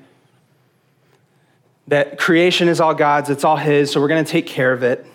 That 1.87 2.17
creation 2.17 2.67
is 2.67 2.79
all 2.79 2.93
God's, 2.93 3.29
it's 3.29 3.43
all 3.43 3.57
His, 3.57 3.91
so 3.91 4.01
we're 4.01 4.07
going 4.07 4.23
to 4.23 4.31
take 4.31 4.47
care 4.47 4.73
of 4.73 4.83
it. 4.83 5.05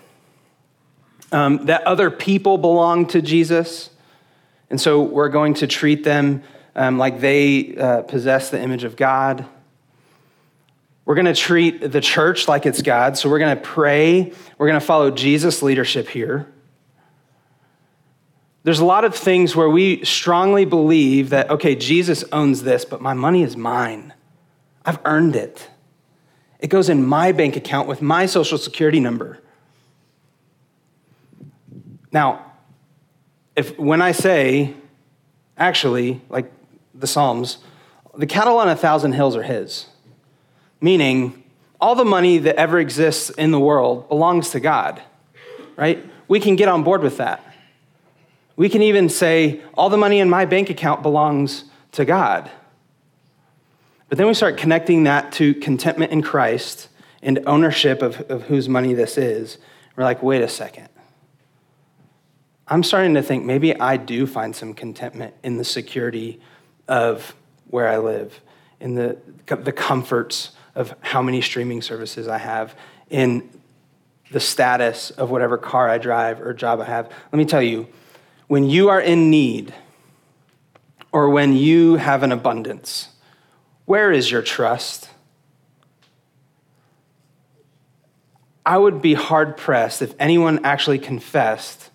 Um, 1.32 1.66
that 1.66 1.82
other 1.82 2.10
people 2.10 2.56
belong 2.56 3.06
to 3.08 3.20
Jesus, 3.20 3.90
and 4.70 4.80
so 4.80 5.02
we're 5.02 5.28
going 5.28 5.54
to 5.54 5.66
treat 5.66 6.04
them 6.04 6.42
um, 6.74 6.98
like 6.98 7.20
they 7.20 7.76
uh, 7.76 8.02
possess 8.02 8.50
the 8.50 8.60
image 8.60 8.84
of 8.84 8.96
God. 8.96 9.44
We're 11.04 11.14
going 11.14 11.26
to 11.26 11.34
treat 11.34 11.92
the 11.92 12.00
church 12.00 12.48
like 12.48 12.66
it's 12.66 12.82
God. 12.82 13.16
So 13.16 13.30
we're 13.30 13.38
going 13.38 13.56
to 13.56 13.62
pray. 13.62 14.32
We're 14.58 14.66
going 14.66 14.80
to 14.80 14.84
follow 14.84 15.10
Jesus' 15.10 15.62
leadership 15.62 16.08
here. 16.08 16.52
There's 18.66 18.80
a 18.80 18.84
lot 18.84 19.04
of 19.04 19.14
things 19.14 19.54
where 19.54 19.70
we 19.70 20.04
strongly 20.04 20.64
believe 20.64 21.30
that, 21.30 21.48
okay, 21.50 21.76
Jesus 21.76 22.24
owns 22.32 22.64
this, 22.64 22.84
but 22.84 23.00
my 23.00 23.14
money 23.14 23.44
is 23.44 23.56
mine. 23.56 24.12
I've 24.84 24.98
earned 25.04 25.36
it. 25.36 25.70
It 26.58 26.66
goes 26.66 26.88
in 26.88 27.06
my 27.06 27.30
bank 27.30 27.54
account 27.54 27.86
with 27.86 28.02
my 28.02 28.26
social 28.26 28.58
security 28.58 28.98
number. 28.98 29.38
Now, 32.10 32.54
if 33.54 33.78
when 33.78 34.02
I 34.02 34.10
say, 34.10 34.74
actually, 35.56 36.20
like 36.28 36.50
the 36.92 37.06
Psalms, 37.06 37.58
the 38.16 38.26
cattle 38.26 38.58
on 38.58 38.68
a 38.68 38.74
thousand 38.74 39.12
hills 39.12 39.36
are 39.36 39.44
his 39.44 39.86
meaning 40.80 41.44
all 41.80 41.94
the 41.94 42.04
money 42.04 42.38
that 42.38 42.56
ever 42.56 42.80
exists 42.80 43.30
in 43.30 43.52
the 43.52 43.60
world 43.60 44.08
belongs 44.08 44.50
to 44.50 44.58
God, 44.58 45.00
right? 45.76 46.04
We 46.26 46.40
can 46.40 46.56
get 46.56 46.66
on 46.66 46.82
board 46.82 47.02
with 47.02 47.18
that. 47.18 47.45
We 48.56 48.68
can 48.68 48.82
even 48.82 49.08
say, 49.08 49.60
all 49.74 49.90
the 49.90 49.98
money 49.98 50.18
in 50.18 50.30
my 50.30 50.46
bank 50.46 50.70
account 50.70 51.02
belongs 51.02 51.64
to 51.92 52.04
God. 52.04 52.50
But 54.08 54.18
then 54.18 54.26
we 54.26 54.34
start 54.34 54.56
connecting 54.56 55.04
that 55.04 55.32
to 55.32 55.54
contentment 55.54 56.12
in 56.12 56.22
Christ 56.22 56.88
and 57.22 57.40
ownership 57.46 58.02
of, 58.02 58.20
of 58.30 58.44
whose 58.44 58.68
money 58.68 58.94
this 58.94 59.18
is. 59.18 59.58
We're 59.96 60.04
like, 60.04 60.22
wait 60.22 60.42
a 60.42 60.48
second. 60.48 60.88
I'm 62.68 62.82
starting 62.82 63.14
to 63.14 63.22
think 63.22 63.44
maybe 63.44 63.78
I 63.78 63.96
do 63.96 64.26
find 64.26 64.54
some 64.54 64.74
contentment 64.74 65.34
in 65.42 65.56
the 65.56 65.64
security 65.64 66.40
of 66.88 67.34
where 67.68 67.88
I 67.88 67.98
live, 67.98 68.40
in 68.80 68.94
the, 68.94 69.16
the 69.46 69.72
comforts 69.72 70.52
of 70.74 70.94
how 71.00 71.22
many 71.22 71.40
streaming 71.40 71.82
services 71.82 72.28
I 72.28 72.38
have, 72.38 72.74
in 73.10 73.48
the 74.30 74.40
status 74.40 75.10
of 75.10 75.30
whatever 75.30 75.56
car 75.56 75.88
I 75.88 75.98
drive 75.98 76.40
or 76.40 76.52
job 76.54 76.80
I 76.80 76.84
have. 76.84 77.06
Let 77.06 77.38
me 77.38 77.44
tell 77.44 77.62
you, 77.62 77.86
when 78.48 78.68
you 78.68 78.88
are 78.88 79.00
in 79.00 79.30
need 79.30 79.74
or 81.12 81.30
when 81.30 81.52
you 81.54 81.96
have 81.96 82.22
an 82.22 82.32
abundance, 82.32 83.08
where 83.84 84.12
is 84.12 84.30
your 84.30 84.42
trust? 84.42 85.08
I 88.64 88.76
would 88.78 89.00
be 89.00 89.14
hard 89.14 89.56
pressed 89.56 90.02
if 90.02 90.14
anyone 90.18 90.64
actually 90.64 90.98
confessed 90.98 91.90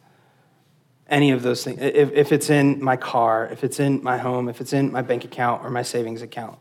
any 1.08 1.32
of 1.32 1.44
those 1.44 1.64
things. 1.64 1.80
If, 1.82 2.12
if 2.14 2.32
it's 2.32 2.50
in 2.50 2.82
my 2.82 2.96
car, 2.96 3.50
if 3.52 3.64
it's 3.64 3.80
in 3.80 4.02
my 4.02 4.18
home, 4.18 4.48
if 4.48 4.62
it's 4.62 4.72
in 4.72 4.92
my 4.92 5.02
bank 5.02 5.26
account 5.26 5.64
or 5.64 5.70
my 5.70 5.84
savings 5.84 6.22
account. 6.22 6.58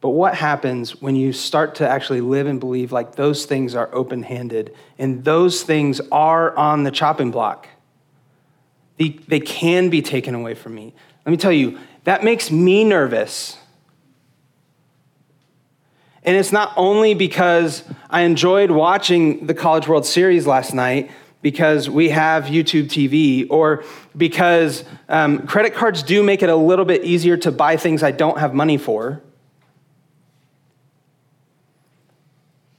But 0.00 0.10
what 0.10 0.34
happens 0.34 1.00
when 1.00 1.16
you 1.16 1.32
start 1.32 1.76
to 1.76 1.88
actually 1.88 2.20
live 2.20 2.46
and 2.46 2.58
believe 2.58 2.92
like 2.92 3.14
those 3.14 3.44
things 3.44 3.74
are 3.74 3.92
open 3.92 4.22
handed 4.22 4.74
and 4.98 5.24
those 5.24 5.62
things 5.62 6.00
are 6.10 6.56
on 6.56 6.84
the 6.84 6.90
chopping 6.90 7.30
block? 7.30 7.68
They, 9.02 9.08
they 9.26 9.40
can 9.40 9.90
be 9.90 10.00
taken 10.00 10.32
away 10.32 10.54
from 10.54 10.76
me. 10.76 10.94
Let 11.26 11.32
me 11.32 11.36
tell 11.36 11.50
you, 11.50 11.76
that 12.04 12.22
makes 12.22 12.52
me 12.52 12.84
nervous. 12.84 13.56
And 16.22 16.36
it's 16.36 16.52
not 16.52 16.72
only 16.76 17.14
because 17.14 17.82
I 18.08 18.20
enjoyed 18.20 18.70
watching 18.70 19.48
the 19.48 19.54
College 19.54 19.88
World 19.88 20.06
Series 20.06 20.46
last 20.46 20.72
night 20.72 21.10
because 21.40 21.90
we 21.90 22.10
have 22.10 22.44
YouTube 22.44 22.84
TV, 22.84 23.48
or 23.50 23.82
because 24.16 24.84
um, 25.08 25.48
credit 25.48 25.74
cards 25.74 26.04
do 26.04 26.22
make 26.22 26.44
it 26.44 26.48
a 26.48 26.54
little 26.54 26.84
bit 26.84 27.02
easier 27.02 27.36
to 27.38 27.50
buy 27.50 27.76
things 27.76 28.04
I 28.04 28.12
don't 28.12 28.38
have 28.38 28.54
money 28.54 28.78
for. 28.78 29.20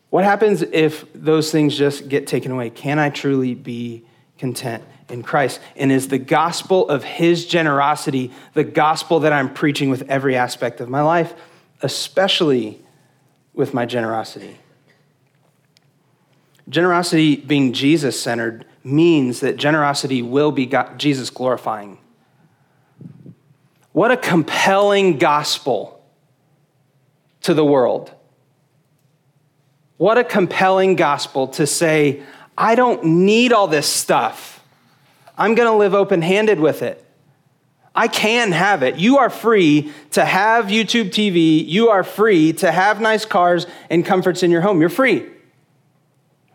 What 0.09 0.23
happens 0.23 0.61
if 0.61 1.03
those 1.13 1.51
things 1.51 1.77
just 1.77 2.07
get 2.07 2.25
taken 2.27 2.53
away? 2.53 2.69
Can 2.69 2.97
I 2.97 3.09
truly 3.09 3.55
be 3.55 4.05
content 4.37 4.85
in 5.13 5.23
Christ? 5.23 5.61
And 5.75 5.91
is 5.91 6.09
the 6.09 6.17
gospel 6.17 6.89
of 6.89 7.03
his 7.03 7.45
generosity 7.45 8.31
the 8.53 8.63
gospel 8.63 9.21
that 9.21 9.31
I'm 9.31 9.53
preaching 9.53 9.89
with 9.89 10.09
every 10.09 10.35
aspect 10.35 10.81
of 10.81 10.89
my 10.89 11.01
life, 11.01 11.33
especially 11.81 12.81
with 13.53 13.73
my 13.73 13.85
generosity? 13.85 14.57
Generosity 16.67 17.35
being 17.37 17.73
Jesus 17.73 18.19
centered 18.19 18.65
means 18.83 19.39
that 19.41 19.57
generosity 19.57 20.21
will 20.21 20.51
be 20.51 20.71
Jesus 20.97 21.29
glorifying. 21.29 21.97
What 23.91 24.11
a 24.11 24.17
compelling 24.17 25.17
gospel 25.19 26.03
to 27.41 27.53
the 27.53 27.63
world 27.63 28.13
what 29.97 30.17
a 30.17 30.23
compelling 30.23 30.95
gospel 30.95 31.47
to 31.47 31.67
say, 31.67 32.23
I 32.57 32.75
don't 32.75 33.03
need 33.03 33.53
all 33.53 33.67
this 33.67 33.87
stuff. 33.87 34.62
I'm 35.37 35.55
going 35.55 35.69
to 35.69 35.75
live 35.75 35.93
open 35.93 36.21
handed 36.21 36.59
with 36.59 36.81
it. 36.81 37.03
I 37.95 38.07
can 38.07 38.51
have 38.51 38.81
it. 38.81 38.95
You 38.95 39.19
are 39.19 39.29
free 39.29 39.91
to 40.11 40.25
have 40.25 40.65
YouTube 40.65 41.09
TV. 41.09 41.67
You 41.67 41.89
are 41.89 42.03
free 42.03 42.53
to 42.53 42.71
have 42.71 42.99
nice 42.99 43.25
cars 43.25 43.67
and 43.89 44.03
comforts 44.03 44.41
in 44.41 44.49
your 44.49 44.61
home. 44.61 44.81
You're 44.81 44.89
free. 44.89 45.29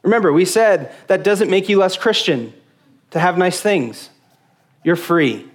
Remember, 0.02 0.32
we 0.32 0.44
said 0.44 0.92
that 1.06 1.22
doesn't 1.22 1.50
make 1.50 1.68
you 1.68 1.78
less 1.78 1.96
Christian 1.96 2.52
to 3.10 3.20
have 3.20 3.38
nice 3.38 3.60
things. 3.60 4.10
You're 4.82 4.96
free. 4.96 5.48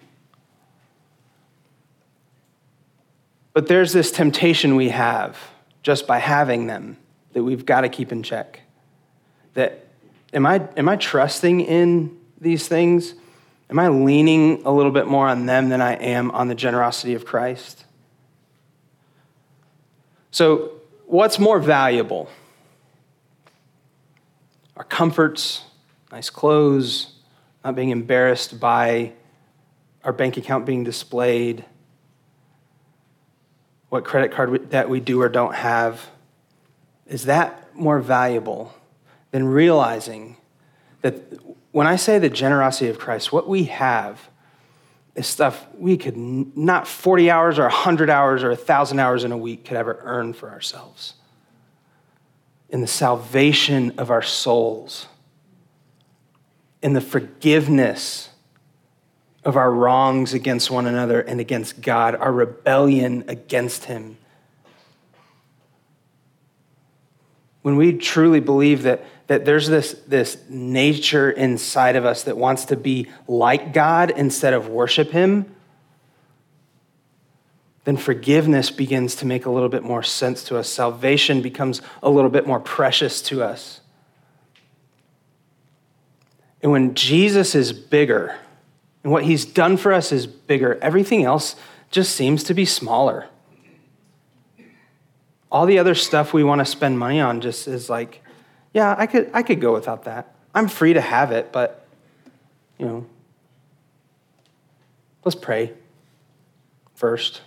But 3.54 3.68
there's 3.68 3.94
this 3.94 4.12
temptation 4.12 4.76
we 4.76 4.90
have 4.90 5.38
just 5.82 6.08
by 6.08 6.20
having 6.20 6.68
them 6.68 6.98
that 7.34 7.44
we've 7.44 7.66
got 7.66 7.82
to 7.82 7.90
keep 7.90 8.12
in 8.12 8.24
check. 8.24 8.62
That 9.54 9.86
am 10.34 10.46
I, 10.46 10.68
am 10.78 10.88
I 10.88 10.96
trusting 10.96 11.62
in 11.62 12.18
these 12.44 12.68
things? 12.68 13.16
Am 13.70 13.80
I 13.80 13.88
leaning 13.88 14.62
a 14.66 14.72
little 14.72 14.92
bit 14.92 15.08
more 15.08 15.28
on 15.28 15.46
them 15.46 15.70
than 15.70 15.82
I 15.82 15.94
am 15.94 16.30
on 16.32 16.48
the 16.48 16.56
generosity 16.56 17.16
of 17.16 17.26
Christ? 17.26 17.86
So, 20.32 20.74
what's 21.06 21.40
more 21.40 21.60
valuable? 21.60 22.30
Our 24.76 24.84
comforts, 24.84 25.64
nice 26.12 26.30
clothes, 26.30 27.14
not 27.64 27.76
being 27.76 27.90
embarrassed 27.90 28.60
by 28.60 29.14
our 30.04 30.12
bank 30.12 30.38
account 30.38 30.66
being 30.66 30.84
displayed, 30.84 31.64
what 33.90 34.04
credit 34.04 34.32
card 34.32 34.72
that 34.72 34.90
we 34.90 35.00
do 35.00 35.22
or 35.22 35.30
don't 35.30 35.56
have. 35.56 36.10
Is 37.08 37.26
that 37.26 37.76
more 37.76 38.00
valuable 38.00 38.74
than 39.32 39.46
realizing 39.46 40.38
that 41.02 41.22
when 41.74 41.88
I 41.88 41.96
say 41.96 42.20
the 42.20 42.30
generosity 42.30 42.88
of 42.90 43.00
Christ, 43.00 43.34
what 43.34 43.50
we 43.50 43.64
have 43.66 44.30
is 45.16 45.26
stuff 45.26 45.66
we 45.76 45.98
could 45.98 46.16
not 46.16 46.88
40 46.88 47.32
hours 47.32 47.58
or 47.58 47.64
100 47.64 48.12
hours 48.12 48.44
or 48.44 48.50
1,000 48.50 49.00
hours 49.00 49.24
in 49.24 49.32
a 49.32 49.38
week 49.38 49.66
could 49.66 49.76
ever 49.76 50.00
earn 50.04 50.34
for 50.34 50.52
ourselves. 50.52 51.16
In 52.70 52.82
the 52.82 52.88
salvation 52.88 53.92
of 53.98 54.12
our 54.12 54.22
souls, 54.22 55.08
in 56.84 56.94
the 56.94 57.02
forgiveness 57.02 58.30
of 59.44 59.58
our 59.58 59.72
wrongs 59.72 60.34
against 60.36 60.70
one 60.70 60.86
another 60.86 61.22
and 61.22 61.40
against 61.40 61.82
God, 61.82 62.14
our 62.16 62.32
rebellion 62.32 63.24
against 63.28 63.86
Him. 63.86 64.18
When 67.64 67.78
we 67.78 67.94
truly 67.94 68.42
believe 68.42 68.84
that 68.84 69.04
that 69.28 69.46
there's 69.46 69.68
this, 69.68 69.94
this 70.08 70.38
nature 70.50 71.32
inside 71.32 71.96
of 71.96 72.06
us 72.06 72.24
that 72.24 72.38
wants 72.38 72.66
to 72.66 72.76
be 72.76 73.08
like 73.28 73.74
God 73.74 74.12
instead 74.12 74.54
of 74.54 74.68
worship 74.68 75.12
Him, 75.12 75.46
then 77.86 77.98
forgiveness 77.98 78.72
begins 78.72 79.16
to 79.16 79.26
make 79.26 79.46
a 79.46 79.50
little 79.50 79.70
bit 79.70 79.84
more 79.84 80.04
sense 80.04 80.44
to 80.46 80.58
us. 80.58 80.70
Salvation 80.70 81.42
becomes 81.42 81.82
a 82.02 82.10
little 82.10 82.30
bit 82.30 82.48
more 82.48 82.60
precious 82.60 83.22
to 83.24 83.44
us. 83.44 83.82
And 86.62 86.72
when 86.72 86.96
Jesus 86.96 87.56
is 87.56 87.74
bigger, 87.74 88.36
and 89.04 89.12
what 89.12 89.24
He's 89.24 89.44
done 89.44 89.76
for 89.76 89.92
us 89.92 90.12
is 90.12 90.28
bigger, 90.28 90.80
everything 90.82 91.24
else 91.24 91.56
just 91.92 92.16
seems 92.16 92.44
to 92.46 92.54
be 92.54 92.66
smaller. 92.66 93.28
All 95.52 95.66
the 95.66 95.78
other 95.78 95.94
stuff 95.94 96.34
we 96.34 96.44
want 96.44 96.60
to 96.60 96.66
spend 96.66 96.98
money 96.98 97.20
on 97.20 97.42
just 97.42 97.68
is 97.68 97.90
like, 97.90 98.23
yeah, 98.74 98.96
I 98.98 99.06
could, 99.06 99.30
I 99.34 99.44
could 99.44 99.62
go 99.62 99.74
without 99.74 100.04
that. 100.06 100.36
I'm 100.54 100.68
free 100.68 100.94
to 100.94 101.02
have 101.02 101.32
it, 101.32 101.52
but, 101.52 101.86
you 102.78 102.86
know, 102.86 103.06
let's 105.24 105.36
pray 105.36 105.74
first. 106.96 107.42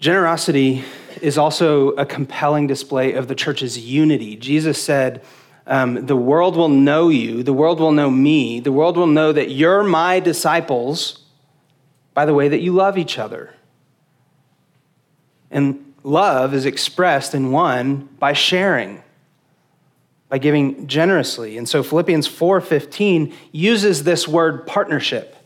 Generosity 0.00 0.84
is 1.20 1.36
also 1.36 1.88
a 1.90 2.06
compelling 2.06 2.66
display 2.66 3.12
of 3.12 3.28
the 3.28 3.34
church's 3.34 3.78
unity. 3.78 4.36
Jesus 4.36 4.82
said, 4.82 5.22
um, 5.66 6.06
The 6.06 6.16
world 6.16 6.56
will 6.56 6.68
know 6.68 7.08
you, 7.08 7.42
the 7.42 7.52
world 7.52 7.80
will 7.80 7.92
know 7.92 8.10
me, 8.10 8.60
the 8.60 8.72
world 8.72 8.96
will 8.96 9.06
know 9.06 9.32
that 9.32 9.50
you're 9.50 9.82
my 9.82 10.20
disciples 10.20 11.24
by 12.14 12.24
the 12.24 12.34
way 12.34 12.48
that 12.48 12.60
you 12.60 12.72
love 12.72 12.96
each 12.96 13.18
other. 13.18 13.54
And 15.50 15.87
love 16.02 16.54
is 16.54 16.66
expressed 16.66 17.34
in 17.34 17.50
one 17.50 18.08
by 18.18 18.32
sharing 18.32 19.02
by 20.28 20.38
giving 20.38 20.86
generously. 20.86 21.56
And 21.56 21.68
so 21.68 21.82
philippians 21.82 22.28
4.15 22.28 23.32
uses 23.52 24.04
this 24.04 24.28
word 24.28 24.66
partnership. 24.66 25.36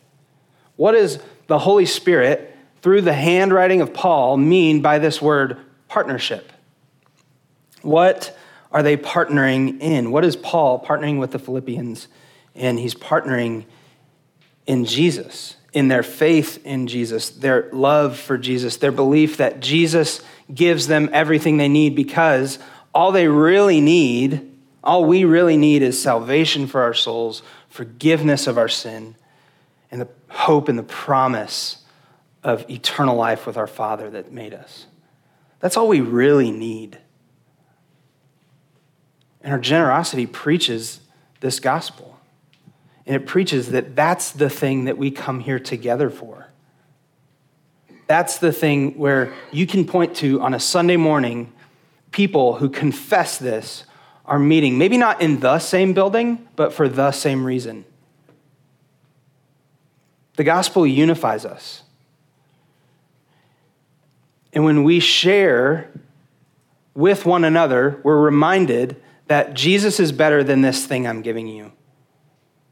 What 0.77 0.93
does 0.93 1.19
the 1.47 1.59
holy 1.59 1.87
spirit 1.87 2.57
through 2.81 3.03
the 3.03 3.13
handwriting 3.13 3.81
of 3.81 3.95
paul 3.95 4.37
mean 4.37 4.83
by 4.83 4.99
this 4.99 5.23
word 5.23 5.59
partnership? 5.89 6.53
What 7.83 8.37
are 8.73 8.83
they 8.83 8.97
partnering 8.97 9.81
in? 9.81 10.11
What 10.11 10.25
is 10.25 10.35
paul 10.35 10.85
partnering 10.85 11.19
with 11.19 11.31
the 11.31 11.39
philippians? 11.39 12.09
And 12.55 12.79
he's 12.79 12.95
partnering 12.95 13.67
in 14.67 14.85
jesus 14.85 15.57
in 15.73 15.89
their 15.89 16.03
faith 16.03 16.65
in 16.67 16.87
jesus 16.87 17.31
their 17.31 17.69
love 17.73 18.19
for 18.19 18.37
jesus 18.37 18.77
their 18.77 18.93
belief 18.93 19.39
that 19.39 19.61
jesus 19.61 20.23
gives 20.53 20.87
them 20.87 21.09
everything 21.13 21.57
they 21.57 21.69
need 21.69 21.95
because 21.95 22.59
all 22.95 23.13
they 23.13 23.29
really 23.29 23.81
need, 23.81 24.51
all 24.85 25.05
we 25.05 25.25
really 25.25 25.57
need 25.57 25.83
is 25.83 26.01
salvation 26.01 26.67
for 26.67 26.83
our 26.83 26.95
souls, 26.95 27.43
forgiveness 27.69 28.47
of 28.47 28.59
our 28.59 28.69
sin, 28.69 29.17
and 29.91 30.01
the 30.01 30.09
hope 30.29 30.69
and 30.69 30.79
the 30.79 30.83
promise 30.83 31.85
of 32.43 32.69
eternal 32.69 33.17
life 33.17 33.47
with 33.47 33.57
our 33.57 33.67
Father 33.67 34.11
that 34.11 34.33
made 34.33 34.53
us. 34.53 34.87
That's 35.61 35.77
all 35.77 35.89
we 35.89 36.01
really 36.01 36.51
need. 36.51 36.99
And 39.43 39.53
our 39.53 39.61
generosity 39.61 40.27
preaches 40.27 41.01
this 41.41 41.61
gospel. 41.61 42.12
And 43.07 43.17
it 43.17 43.27
preaches 43.27 43.71
that 43.71 43.97
that's 43.97 44.31
the 44.31 44.49
thing 44.49 44.85
that 44.85 44.97
we 44.97 45.11
come 45.11 45.41
here 45.41 45.59
together 45.59 46.09
for. 46.09 46.49
That's 48.07 48.39
the 48.39 48.53
thing 48.53 48.99
where 48.99 49.33
you 49.51 49.67
can 49.67 49.87
point 49.87 50.17
to 50.17 50.41
on 50.41 50.55
a 50.55 50.61
Sunday 50.61 50.97
morning 50.97 51.53
people 52.11 52.57
who 52.57 52.69
confess 52.69 53.39
this 53.39 53.85
are 54.25 54.39
meeting, 54.39 54.79
maybe 54.79 54.97
not 54.97 55.21
in 55.21 55.41
the 55.41 55.59
same 55.59 55.95
building, 55.95 56.47
but 56.55 56.73
for 56.73 56.89
the 56.89 57.11
same 57.11 57.45
reason. 57.45 57.85
The 60.37 60.45
gospel 60.45 60.87
unifies 60.87 61.45
us. 61.45 61.83
And 64.53 64.65
when 64.65 64.85
we 64.85 65.01
share 65.01 65.91
with 66.95 67.25
one 67.25 67.45
another, 67.45 68.01
we're 68.03 68.21
reminded 68.21 68.97
that 69.27 69.55
Jesus 69.55 69.99
is 69.99 70.13
better 70.13 70.45
than 70.45 70.61
this 70.61 70.87
thing 70.87 71.07
I'm 71.07 71.23
giving 71.23 71.49
you. 71.49 71.73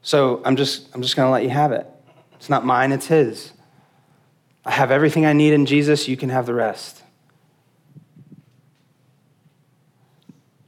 So 0.03 0.41
I'm 0.45 0.57
just, 0.57 0.89
I'm 0.95 1.03
just 1.03 1.17
going 1.17 1.27
to 1.27 1.31
let 1.31 1.43
you 1.43 1.51
have 1.51 1.73
it. 1.73 1.87
It's 2.35 2.49
not 2.49 2.65
mine, 2.65 2.93
it's 2.93 3.07
His. 3.07 3.53
I 4.65 4.71
have 4.71 4.91
everything 4.91 5.27
I 5.27 5.33
need 5.33 5.53
in 5.53 5.67
Jesus, 5.67 6.09
you 6.09 6.17
can 6.17 6.29
have 6.29 6.47
the 6.47 6.55
rest. 6.55 7.03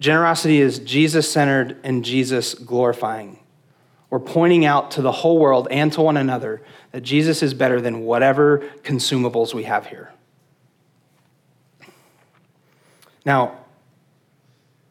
Generosity 0.01 0.61
is 0.61 0.81
Jesus 0.81 1.31
centered 1.31 1.79
and 1.85 2.05
Jesus 2.05 2.55
glorifying. 2.55 3.39
We're 4.11 4.19
pointing 4.19 4.65
out 4.65 4.91
to 4.93 5.03
the 5.03 5.13
whole 5.13 5.39
world 5.39 5.69
and 5.71 5.93
to 5.93 6.03
one 6.03 6.17
another 6.17 6.61
that 6.91 7.03
Jesus 7.03 7.43
is 7.43 7.55
better 7.55 7.81
than 7.81 8.01
whatever 8.01 8.59
consumables 8.83 9.55
we 9.55 9.63
have 9.63 9.87
here. 9.87 10.13
Now, 13.25 13.59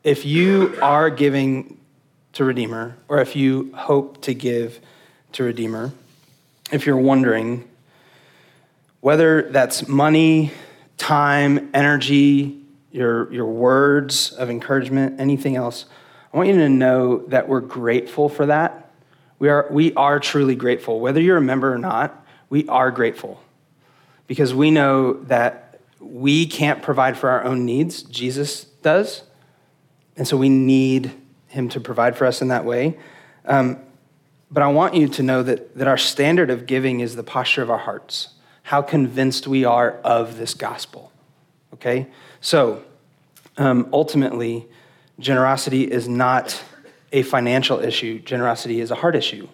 if 0.04 0.26
you 0.26 0.80
are 0.82 1.10
giving 1.10 1.81
to 2.34 2.44
Redeemer, 2.44 2.98
or 3.08 3.20
if 3.20 3.36
you 3.36 3.72
hope 3.76 4.22
to 4.22 4.34
give 4.34 4.80
to 5.34 5.44
Redeemer, 5.44 5.92
if 6.72 6.86
you're 6.86 6.98
wondering, 6.98 7.68
whether 9.02 9.50
that's 9.52 9.88
money, 9.88 10.52
time, 10.98 11.70
energy, 11.74 12.58
your, 12.92 13.32
your 13.34 13.46
words 13.46 14.32
of 14.32 14.50
encouragement, 14.50 15.20
anything 15.20 15.56
else, 15.56 15.86
I 16.34 16.38
want 16.38 16.50
you 16.50 16.56
to 16.56 16.70
know 16.70 17.26
that 17.28 17.50
we're 17.50 17.62
grateful 17.62 18.30
for 18.30 18.46
that. 18.46 18.92
We 19.40 19.50
are, 19.50 19.68
we 19.70 19.94
are 19.96 20.20
truly 20.20 20.56
grateful. 20.56 21.00
Whether 21.00 21.20
you're 21.20 21.38
a 21.38 21.42
member 21.42 21.74
or 21.74 21.78
not, 21.78 22.26
we 22.50 22.68
are 22.68 22.92
grateful 22.92 23.42
because 24.28 24.54
we 24.54 24.72
know 24.72 25.14
that 25.24 25.80
we 26.00 26.46
can't 26.46 26.82
provide 26.82 27.18
for 27.18 27.30
our 27.30 27.44
own 27.44 27.66
needs, 27.66 28.04
Jesus 28.04 28.64
does. 28.64 29.24
And 30.16 30.28
so 30.28 30.38
we 30.38 30.50
need 30.50 31.12
him 31.52 31.70
to 31.70 31.80
provide 31.80 32.18
for 32.18 32.26
us 32.26 32.42
in 32.42 32.48
that 32.50 32.66
way. 32.66 32.98
Um, 33.46 33.80
but 34.50 34.64
I 34.64 34.68
want 34.68 34.96
you 34.96 35.08
to 35.08 35.24
know 35.24 35.44
that, 35.44 35.78
that 35.78 35.88
our 35.88 35.98
standard 35.98 36.50
of 36.50 36.66
giving 36.66 37.00
is 37.00 37.16
the 37.16 37.24
posture 37.24 37.62
of 37.62 37.70
our 37.70 37.78
hearts 37.78 38.30
how 38.64 38.82
convinced 38.82 39.48
we 39.48 39.66
are 39.66 39.94
of 40.04 40.38
this 40.38 40.54
gospel. 40.54 41.12
Okay? 41.74 42.08
So, 42.42 42.84
um, 43.58 43.90
ultimately, 43.92 44.68
generosity 45.20 45.92
is 45.92 46.08
not 46.08 46.64
a 47.12 47.24
financial 47.24 47.80
issue, 47.80 48.20
generosity 48.20 48.80
is 48.80 48.92
a 48.92 48.96
heart 48.96 49.16
issue. 49.16 49.48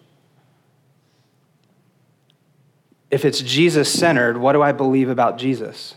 if 3.10 3.24
it's 3.24 3.40
Jesus 3.40 3.92
centered, 3.92 4.38
what 4.38 4.54
do 4.54 4.62
I 4.62 4.72
believe 4.72 5.10
about 5.10 5.38
Jesus? 5.38 5.96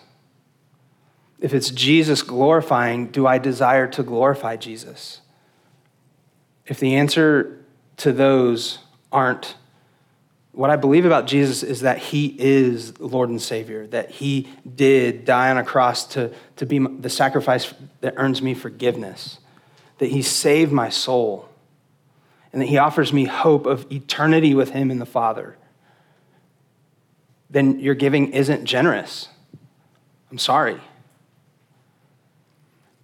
If 1.40 1.54
it's 1.54 1.70
Jesus 1.70 2.22
glorifying, 2.22 3.08
do 3.08 3.26
I 3.26 3.38
desire 3.38 3.88
to 3.88 4.02
glorify 4.02 4.56
Jesus? 4.56 5.20
If 6.70 6.78
the 6.78 6.94
answer 6.94 7.58
to 7.96 8.12
those 8.12 8.78
aren't 9.10 9.56
what 10.52 10.70
I 10.70 10.76
believe 10.76 11.04
about 11.04 11.26
Jesus 11.26 11.64
is 11.64 11.80
that 11.80 11.98
he 11.98 12.36
is 12.38 12.98
Lord 13.00 13.28
and 13.28 13.42
Savior, 13.42 13.88
that 13.88 14.12
he 14.12 14.48
did 14.72 15.24
die 15.24 15.50
on 15.50 15.58
a 15.58 15.64
cross 15.64 16.06
to, 16.14 16.32
to 16.56 16.66
be 16.66 16.78
the 16.78 17.10
sacrifice 17.10 17.74
that 18.02 18.14
earns 18.16 18.40
me 18.40 18.54
forgiveness, 18.54 19.40
that 19.98 20.10
he 20.10 20.22
saved 20.22 20.70
my 20.70 20.88
soul, 20.88 21.48
and 22.52 22.62
that 22.62 22.66
he 22.66 22.78
offers 22.78 23.12
me 23.12 23.24
hope 23.24 23.66
of 23.66 23.90
eternity 23.90 24.54
with 24.54 24.70
him 24.70 24.92
and 24.92 25.00
the 25.00 25.06
Father, 25.06 25.56
then 27.48 27.80
your 27.80 27.96
giving 27.96 28.32
isn't 28.32 28.64
generous. 28.64 29.28
I'm 30.30 30.38
sorry. 30.38 30.80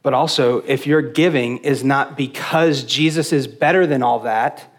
But 0.06 0.14
also, 0.14 0.58
if 0.58 0.86
your 0.86 1.02
giving 1.02 1.58
is 1.58 1.82
not 1.82 2.16
because 2.16 2.84
Jesus 2.84 3.32
is 3.32 3.48
better 3.48 3.88
than 3.88 4.04
all 4.04 4.20
that, 4.20 4.72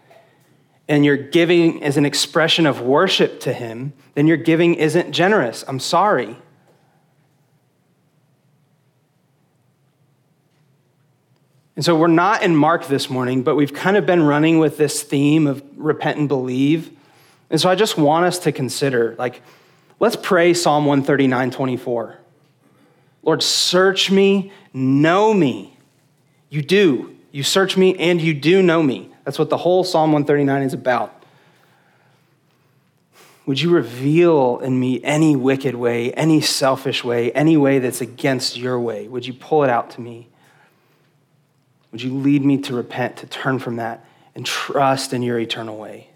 and 0.88 1.04
your 1.04 1.18
giving 1.18 1.80
is 1.80 1.98
an 1.98 2.06
expression 2.06 2.64
of 2.64 2.80
worship 2.80 3.38
to 3.40 3.52
Him, 3.52 3.92
then 4.14 4.26
your 4.26 4.38
giving 4.38 4.76
isn't 4.76 5.12
generous. 5.12 5.66
I'm 5.68 5.80
sorry. 5.80 6.34
And 11.76 11.84
so 11.84 11.94
we're 11.94 12.06
not 12.06 12.42
in 12.42 12.56
Mark 12.56 12.86
this 12.86 13.10
morning, 13.10 13.42
but 13.42 13.54
we've 13.54 13.74
kind 13.74 13.98
of 13.98 14.06
been 14.06 14.22
running 14.22 14.58
with 14.58 14.78
this 14.78 15.02
theme 15.02 15.46
of 15.46 15.62
repent 15.76 16.18
and 16.18 16.26
believe. 16.26 16.90
And 17.50 17.60
so 17.60 17.68
I 17.68 17.74
just 17.74 17.98
want 17.98 18.24
us 18.24 18.38
to 18.38 18.50
consider 18.50 19.14
like, 19.18 19.42
let's 20.00 20.16
pray 20.16 20.54
Psalm 20.54 20.86
139 20.86 21.50
24. 21.50 22.18
Lord, 23.22 23.42
search 23.42 24.10
me, 24.10 24.52
know 24.72 25.34
me. 25.34 25.76
You 26.50 26.62
do. 26.62 27.14
You 27.30 27.42
search 27.42 27.76
me 27.76 27.96
and 27.96 28.20
you 28.20 28.34
do 28.34 28.62
know 28.62 28.82
me. 28.82 29.12
That's 29.24 29.38
what 29.38 29.50
the 29.50 29.58
whole 29.58 29.84
Psalm 29.84 30.12
139 30.12 30.62
is 30.62 30.72
about. 30.72 31.14
Would 33.46 33.60
you 33.60 33.70
reveal 33.70 34.58
in 34.58 34.78
me 34.78 35.02
any 35.02 35.34
wicked 35.34 35.74
way, 35.74 36.12
any 36.12 36.40
selfish 36.40 37.02
way, 37.02 37.32
any 37.32 37.56
way 37.56 37.78
that's 37.78 38.00
against 38.00 38.58
your 38.58 38.78
way? 38.78 39.08
Would 39.08 39.26
you 39.26 39.32
pull 39.32 39.64
it 39.64 39.70
out 39.70 39.90
to 39.92 40.00
me? 40.00 40.28
Would 41.90 42.02
you 42.02 42.12
lead 42.12 42.44
me 42.44 42.58
to 42.58 42.74
repent, 42.74 43.16
to 43.18 43.26
turn 43.26 43.58
from 43.58 43.76
that, 43.76 44.04
and 44.34 44.44
trust 44.44 45.14
in 45.14 45.22
your 45.22 45.38
eternal 45.38 45.78
way? 45.78 46.10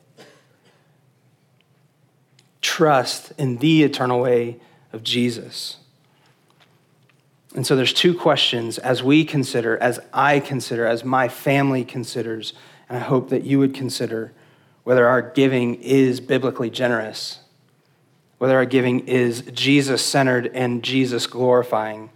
Trust 2.61 3.33
in 3.39 3.57
the 3.59 3.83
eternal 3.83 4.21
way 4.21 4.61
of 4.93 5.03
Jesus. 5.03 5.79
And 7.55 7.67
so 7.67 7.77
there's 7.77 7.93
two 7.93 8.15
questions 8.15 8.79
as 8.79 9.03
we 9.03 9.25
consider, 9.25 9.77
as 9.77 10.01
I 10.13 10.41
consider, 10.41 10.87
as 10.87 11.05
my 11.05 11.29
family 11.29 11.85
considers 11.85 12.55
and 12.93 13.01
I 13.01 13.05
hope 13.05 13.31
that 13.31 13.45
you 13.45 13.59
would 13.59 13.73
consider 13.73 14.35
whether 14.85 15.07
our 15.07 15.23
giving 15.23 15.77
is 15.77 16.21
biblically 16.21 16.69
generous, 16.69 17.39
whether 18.37 18.55
our 18.55 18.67
giving 18.67 19.09
is 19.09 19.41
Jesus 19.53 20.05
centered 20.05 20.49
and 20.49 20.83
Jesus 20.83 21.27
glorifying. 21.27 22.11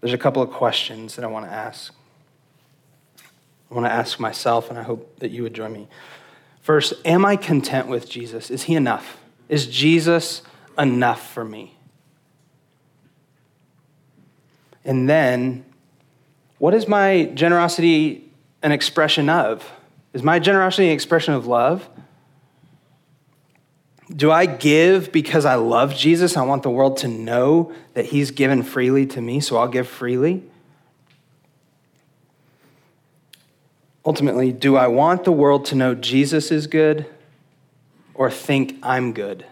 There's 0.00 0.12
a 0.12 0.18
couple 0.18 0.40
of 0.40 0.50
questions 0.50 1.16
that 1.16 1.24
I 1.24 1.26
want 1.26 1.46
to 1.46 1.52
ask. 1.52 1.92
I 3.68 3.74
want 3.74 3.86
to 3.86 3.92
ask 3.92 4.20
myself, 4.20 4.70
and 4.70 4.78
I 4.78 4.82
hope 4.82 5.18
that 5.18 5.32
you 5.32 5.42
would 5.42 5.54
join 5.54 5.72
me. 5.72 5.88
First, 6.60 6.94
am 7.04 7.24
I 7.24 7.34
content 7.34 7.88
with 7.88 8.08
Jesus? 8.08 8.52
Is 8.52 8.62
he 8.62 8.76
enough? 8.76 9.18
Is 9.48 9.66
Jesus 9.66 10.42
enough 10.78 11.32
for 11.32 11.44
me? 11.44 11.77
And 14.88 15.06
then, 15.06 15.66
what 16.56 16.72
is 16.72 16.88
my 16.88 17.24
generosity 17.34 18.24
an 18.62 18.72
expression 18.72 19.28
of? 19.28 19.70
Is 20.14 20.22
my 20.22 20.38
generosity 20.38 20.86
an 20.88 20.94
expression 20.94 21.34
of 21.34 21.46
love? 21.46 21.86
Do 24.10 24.30
I 24.30 24.46
give 24.46 25.12
because 25.12 25.44
I 25.44 25.56
love 25.56 25.94
Jesus? 25.94 26.38
I 26.38 26.42
want 26.42 26.62
the 26.62 26.70
world 26.70 26.96
to 26.98 27.08
know 27.08 27.70
that 27.92 28.06
he's 28.06 28.30
given 28.30 28.62
freely 28.62 29.04
to 29.08 29.20
me, 29.20 29.40
so 29.40 29.58
I'll 29.58 29.68
give 29.68 29.86
freely? 29.86 30.42
Ultimately, 34.06 34.52
do 34.52 34.76
I 34.76 34.86
want 34.86 35.24
the 35.24 35.32
world 35.32 35.66
to 35.66 35.74
know 35.74 35.94
Jesus 35.94 36.50
is 36.50 36.66
good 36.66 37.04
or 38.14 38.30
think 38.30 38.78
I'm 38.82 39.12
good? 39.12 39.44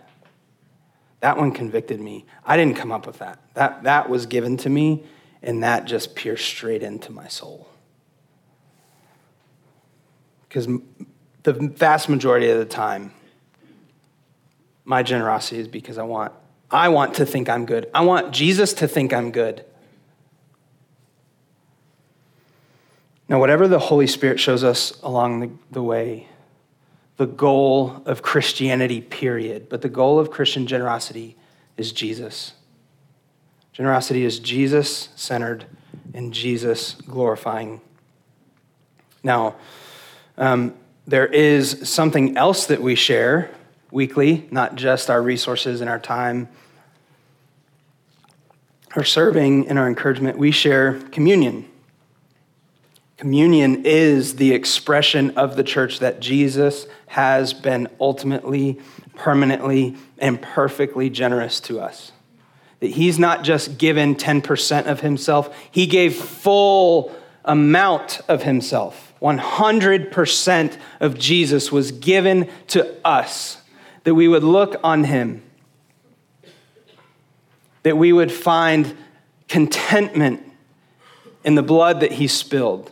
That 1.21 1.37
one 1.37 1.53
convicted 1.53 2.01
me. 2.01 2.25
I 2.43 2.57
didn't 2.57 2.77
come 2.77 2.91
up 2.91 3.07
with 3.07 3.19
that. 3.19 3.39
That, 3.53 3.83
that 3.83 4.09
was 4.09 4.25
given 4.25 4.57
to 4.59 4.71
me, 4.71 5.05
and 5.47 5.63
that 5.63 5.87
just 5.87 6.15
pierced 6.15 6.45
straight 6.45 6.83
into 6.83 7.11
my 7.11 7.29
soul 7.29 7.69
because 10.57 10.69
the 11.43 11.53
vast 11.53 12.09
majority 12.09 12.49
of 12.49 12.59
the 12.59 12.65
time, 12.65 13.13
my 14.87 15.03
generosity 15.03 15.61
is 15.61 15.69
because 15.69 15.99
I 15.99 16.03
want 16.03 16.33
I 16.71 16.89
want 16.89 17.15
to 17.15 17.27
think 17.27 17.49
I'm 17.49 17.67
good. 17.67 17.89
I 17.95 18.01
want 18.01 18.33
Jesus 18.33 18.73
to 18.75 18.89
think 18.89 19.13
I'm 19.13 19.31
good. 19.31 19.65
Now, 23.29 23.39
whatever 23.39 23.69
the 23.69 23.79
Holy 23.79 24.07
Spirit 24.07 24.41
shows 24.41 24.65
us 24.65 24.99
along 25.03 25.41
the, 25.41 25.51
the 25.71 25.83
way, 25.83 26.29
the 27.19 27.27
goal 27.27 28.03
of 28.07 28.23
Christianity, 28.23 29.01
period, 29.01 29.69
but 29.69 29.83
the 29.83 29.89
goal 29.89 30.19
of 30.19 30.31
Christian 30.31 30.67
generosity 30.67 31.37
is 31.77 31.93
Jesus. 31.93 32.55
Generosity 33.77 34.25
is 34.25 34.39
Jesus 34.39 35.11
centered 35.17 35.67
and 36.15 36.33
Jesus 36.33 36.95
glorifying. 36.95 37.83
Now, 39.23 39.57
um, 40.39 40.73
there 41.07 41.27
is 41.27 41.87
something 41.87 42.39
else 42.39 42.69
that 42.69 42.81
we 42.81 42.95
share 42.95 43.51
weekly, 43.91 44.49
not 44.51 44.77
just 44.77 45.11
our 45.11 45.21
resources 45.21 45.83
and 45.83 45.91
our 45.91 45.99
time, 45.99 46.49
our 48.95 49.05
serving 49.05 49.69
and 49.69 49.79
our 49.79 49.89
encouragement. 49.89 50.39
We 50.39 50.53
share 50.53 50.95
communion. 51.11 51.69
Communion 53.19 53.85
is 53.85 54.37
the 54.37 54.55
expression 54.55 55.37
of 55.37 55.55
the 55.55 55.63
church 55.63 55.99
that 55.99 56.21
Jesus 56.21 56.87
has 57.09 57.53
been 57.53 57.89
ultimately, 58.01 58.81
permanently, 59.17 59.97
and 60.17 60.41
perfectly 60.41 61.11
generous 61.11 61.61
to 61.61 61.79
us. 61.79 62.13
That 62.81 62.89
he's 62.89 63.19
not 63.19 63.43
just 63.43 63.79
given 63.79 64.17
10% 64.17 64.87
of 64.87 65.01
himself, 65.01 65.57
he 65.71 65.87
gave 65.87 66.15
full 66.15 67.15
amount 67.45 68.21
of 68.29 68.43
himself. 68.43 69.15
100% 69.23 70.79
of 71.01 71.19
Jesus 71.19 71.73
was 71.73 71.91
given 71.93 72.51
to 72.69 72.95
us, 73.05 73.63
that 74.05 74.15
we 74.15 74.29
would 74.29 74.45
look 74.45 74.77
on 74.85 75.05
him, 75.05 75.43
that 77.83 77.97
we 77.97 78.13
would 78.13 78.31
find 78.31 78.97
contentment 79.49 80.43
in 81.45 81.55
the 81.55 81.63
blood 81.63 82.01
that 82.01 82.13
he 82.13 82.27
spilled 82.27 82.91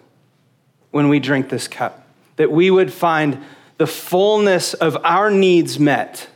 when 0.92 1.08
we 1.08 1.18
drink 1.18 1.48
this 1.48 1.68
cup, 1.68 2.06
that 2.36 2.50
we 2.50 2.70
would 2.70 2.92
find 2.92 3.42
the 3.76 3.86
fullness 3.86 4.72
of 4.74 4.96
our 5.04 5.30
needs 5.30 5.78
met 5.78 6.28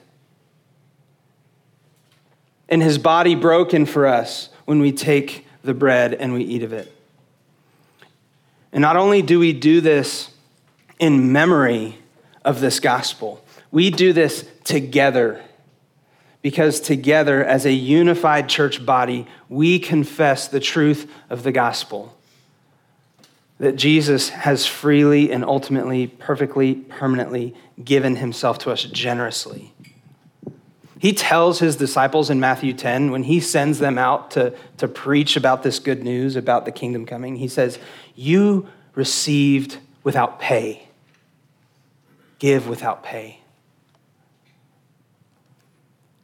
and 2.68 2.82
his 2.82 2.98
body 2.98 3.34
broken 3.34 3.86
for 3.86 4.06
us 4.06 4.50
when 4.64 4.80
we 4.80 4.92
take 4.92 5.46
the 5.62 5.74
bread 5.74 6.14
and 6.14 6.32
we 6.32 6.44
eat 6.44 6.62
of 6.62 6.72
it. 6.72 6.92
And 8.72 8.82
not 8.82 8.96
only 8.96 9.22
do 9.22 9.38
we 9.38 9.52
do 9.52 9.80
this 9.80 10.30
in 10.98 11.32
memory 11.32 11.98
of 12.44 12.60
this 12.60 12.80
gospel, 12.80 13.44
we 13.70 13.90
do 13.90 14.12
this 14.12 14.48
together 14.64 15.42
because 16.42 16.80
together, 16.80 17.44
as 17.44 17.66
a 17.66 17.72
unified 17.72 18.48
church 18.48 18.84
body, 18.84 19.26
we 19.48 19.78
confess 19.78 20.48
the 20.48 20.60
truth 20.60 21.10
of 21.28 21.42
the 21.42 21.52
gospel 21.52 22.16
that 23.58 23.74
Jesus 23.74 24.28
has 24.28 24.64
freely 24.64 25.32
and 25.32 25.44
ultimately, 25.44 26.06
perfectly, 26.06 26.76
permanently 26.76 27.54
given 27.82 28.16
himself 28.16 28.58
to 28.60 28.70
us 28.70 28.84
generously. 28.84 29.72
He 30.98 31.12
tells 31.12 31.60
his 31.60 31.76
disciples 31.76 32.28
in 32.28 32.40
Matthew 32.40 32.72
10, 32.72 33.10
when 33.10 33.22
he 33.22 33.38
sends 33.40 33.78
them 33.78 33.98
out 33.98 34.32
to, 34.32 34.54
to 34.78 34.88
preach 34.88 35.36
about 35.36 35.62
this 35.62 35.78
good 35.78 36.02
news 36.02 36.34
about 36.34 36.64
the 36.64 36.72
kingdom 36.72 37.06
coming, 37.06 37.36
he 37.36 37.48
says, 37.48 37.78
You 38.16 38.68
received 38.94 39.78
without 40.02 40.40
pay, 40.40 40.88
give 42.38 42.66
without 42.66 43.04
pay. 43.04 43.40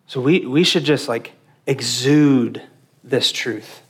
So 0.06 0.20
we, 0.20 0.40
we 0.46 0.64
should 0.64 0.84
just 0.84 1.08
like 1.08 1.32
exude 1.66 2.62
this 3.02 3.30
truth. 3.30 3.82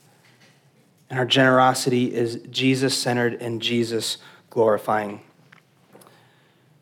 And 1.08 1.18
our 1.18 1.26
generosity 1.26 2.14
is 2.14 2.36
Jesus 2.50 2.96
centered 2.96 3.34
and 3.40 3.60
Jesus 3.62 4.18
glorifying. 4.50 5.20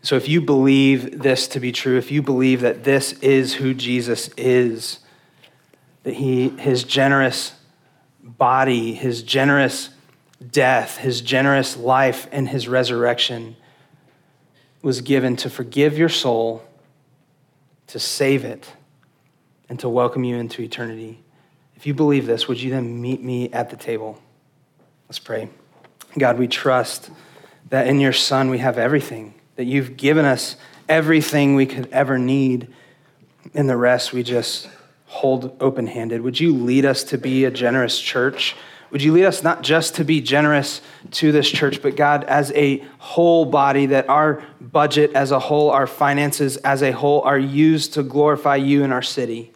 So 0.03 0.17
if 0.17 0.29
you 0.29 0.41
believe 0.41 1.23
this 1.23 1.47
to 1.49 1.61
be 1.61 1.73
true, 1.73 1.97
if 1.97 2.11
you 2.11 2.23
believe 2.23 2.61
that 2.61 2.85
this 2.85 3.13
is 3.15 3.55
who 3.55 3.73
Jesus 3.73 4.29
is, 4.37 4.99
that 6.03 6.15
he, 6.15 6.49
his 6.51 6.83
generous 6.83 7.55
body, 8.23 8.95
his 8.95 9.23
generous 9.23 9.91
death, 10.51 10.99
his 10.99 11.21
generous 11.21 11.77
life, 11.77 12.27
and 12.33 12.49
his 12.49 12.67
resurrection 12.67 13.57
was 14.83 15.01
given 15.01 15.37
to 15.37 15.49
forgive 15.49 15.97
your 15.97 16.09
soul, 16.09 16.65
to 17.87 18.01
save 18.01 18.45
it, 18.45 18.73
and 19.69 19.79
to 19.79 19.89
welcome 19.89 20.25
you 20.25 20.37
into 20.37 20.63
eternity. 20.63 21.23
If 21.77 21.87
you 21.87 21.95
believe 21.95 22.27
this, 22.27 22.49
would 22.49 22.61
you 22.61 22.71
then 22.71 23.01
meet 23.01 23.23
me 23.23 23.51
at 23.53 23.71
the 23.71 23.77
table? 23.77 24.21
Let's 25.09 25.21
pray. 25.21 25.49
God, 26.19 26.39
we 26.39 26.49
trust 26.49 27.11
that 27.71 27.87
in 27.87 28.01
your 28.01 28.13
Son 28.13 28.51
we 28.51 28.59
have 28.59 28.79
everything, 28.79 29.35
that 29.63 29.69
you've 29.69 29.97
given 29.97 30.25
us 30.25 30.57
everything 30.89 31.55
we 31.55 31.67
could 31.67 31.89
ever 31.93 32.19
need, 32.19 32.67
and 33.55 33.71
the 33.71 33.77
rest 33.77 34.13
we 34.13 34.25
just 34.25 34.69
hold 35.07 35.57
open 35.61 35.87
handed. 35.87 36.21
Would 36.21 36.41
you 36.41 36.53
lead 36.53 36.85
us 36.85 37.05
to 37.05 37.17
be 37.17 37.45
a 37.45 37.51
generous 37.53 38.01
church? 38.01 38.57
Would 38.91 39.05
you 39.05 39.13
lead 39.13 39.25
us 39.25 39.45
not 39.45 39.63
just 39.63 39.95
to 39.95 40.05
be 40.05 40.21
generous 40.21 40.81
to 41.13 41.31
this 41.31 41.49
church, 41.49 41.81
but 41.81 41.95
God, 41.95 42.25
as 42.25 42.51
a 42.57 42.85
whole 42.99 43.45
body, 43.45 43.87
that 43.87 44.09
our 44.09 44.43
budget 44.61 45.13
as 45.15 45.31
a 45.31 45.39
whole, 45.39 45.71
our 45.71 45.87
finances 45.87 46.57
as 46.57 46.83
a 46.83 46.91
whole, 46.91 47.21
are 47.21 47.39
used 47.39 47.95
to 47.95 48.03
glorify 48.03 48.57
you 48.57 48.83
in 48.83 48.91
our 48.91 49.01
city? 49.01 49.53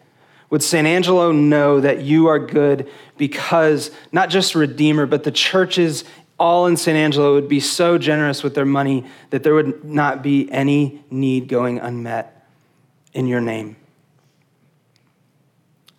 Would 0.51 0.63
San 0.63 0.85
Angelo 0.85 1.33
know 1.33 1.81
that 1.81 2.01
you 2.01 2.27
are 2.27 2.39
good 2.39 2.89
because 3.17 3.91
not 4.13 4.29
just 4.29 4.55
Redeemer, 4.55 5.05
but 5.05 5.25
the 5.25 5.31
churches 5.31 6.05
all 6.39 6.67
in 6.67 6.77
San 6.77 6.95
Angelo 6.95 7.33
would 7.33 7.47
be 7.47 7.59
so 7.59 7.97
generous 7.97 8.43
with 8.43 8.55
their 8.55 8.65
money 8.65 9.05
that 9.31 9.43
there 9.43 9.53
would 9.53 9.83
not 9.83 10.21
be 10.21 10.51
any 10.51 11.03
need 11.09 11.47
going 11.47 11.79
unmet 11.79 12.47
in 13.13 13.27
your 13.27 13.41
name? 13.41 13.75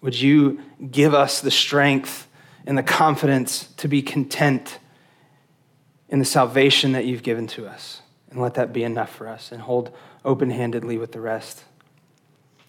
Would 0.01 0.21
you 0.21 0.61
give 0.91 1.15
us 1.15 1.41
the 1.41 1.51
strength? 1.51 2.29
and 2.69 2.77
the 2.77 2.83
confidence 2.83 3.69
to 3.79 3.89
be 3.89 4.03
content 4.03 4.79
in 6.11 6.19
the 6.19 6.25
salvation 6.25 6.93
that 6.93 7.07
you've 7.07 7.23
given 7.23 7.47
to 7.47 7.67
us. 7.67 8.03
And 8.31 8.43
let 8.43 8.55
that 8.55 8.75
be 8.75 8.85
enough 8.85 9.09
for 9.09 9.27
us 9.27 9.51
and 9.51 9.63
hold 9.63 9.91
open 10.23 10.51
handedly 10.51 10.99
with 10.99 11.13
the 11.13 11.21
rest. 11.21 11.65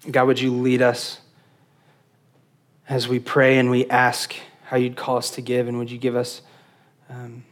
God, 0.10 0.28
would 0.28 0.40
you 0.40 0.54
lead 0.54 0.82
us 0.82 1.20
as 2.88 3.10
we 3.10 3.20
pray 3.20 3.58
and 3.58 3.70
we 3.70 3.88
ask 3.88 4.34
how 4.64 4.78
you'd 4.78 4.96
call 4.96 5.18
us 5.18 5.32
to 5.32 5.42
give? 5.42 5.68
And 5.68 5.78
would 5.78 5.92
you 5.92 5.98
give 5.98 6.16
us, 6.16 6.44
um, 7.10 7.44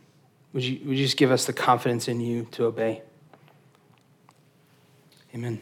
would, 0.58 0.64
you, 0.64 0.80
would 0.88 0.98
you 0.98 1.06
just 1.06 1.18
give 1.18 1.30
us 1.30 1.46
the 1.46 1.54
confidence 1.54 2.08
in 2.08 2.20
you 2.20 2.48
to 2.54 2.66
obey? 2.66 3.04
Amen. 5.36 5.60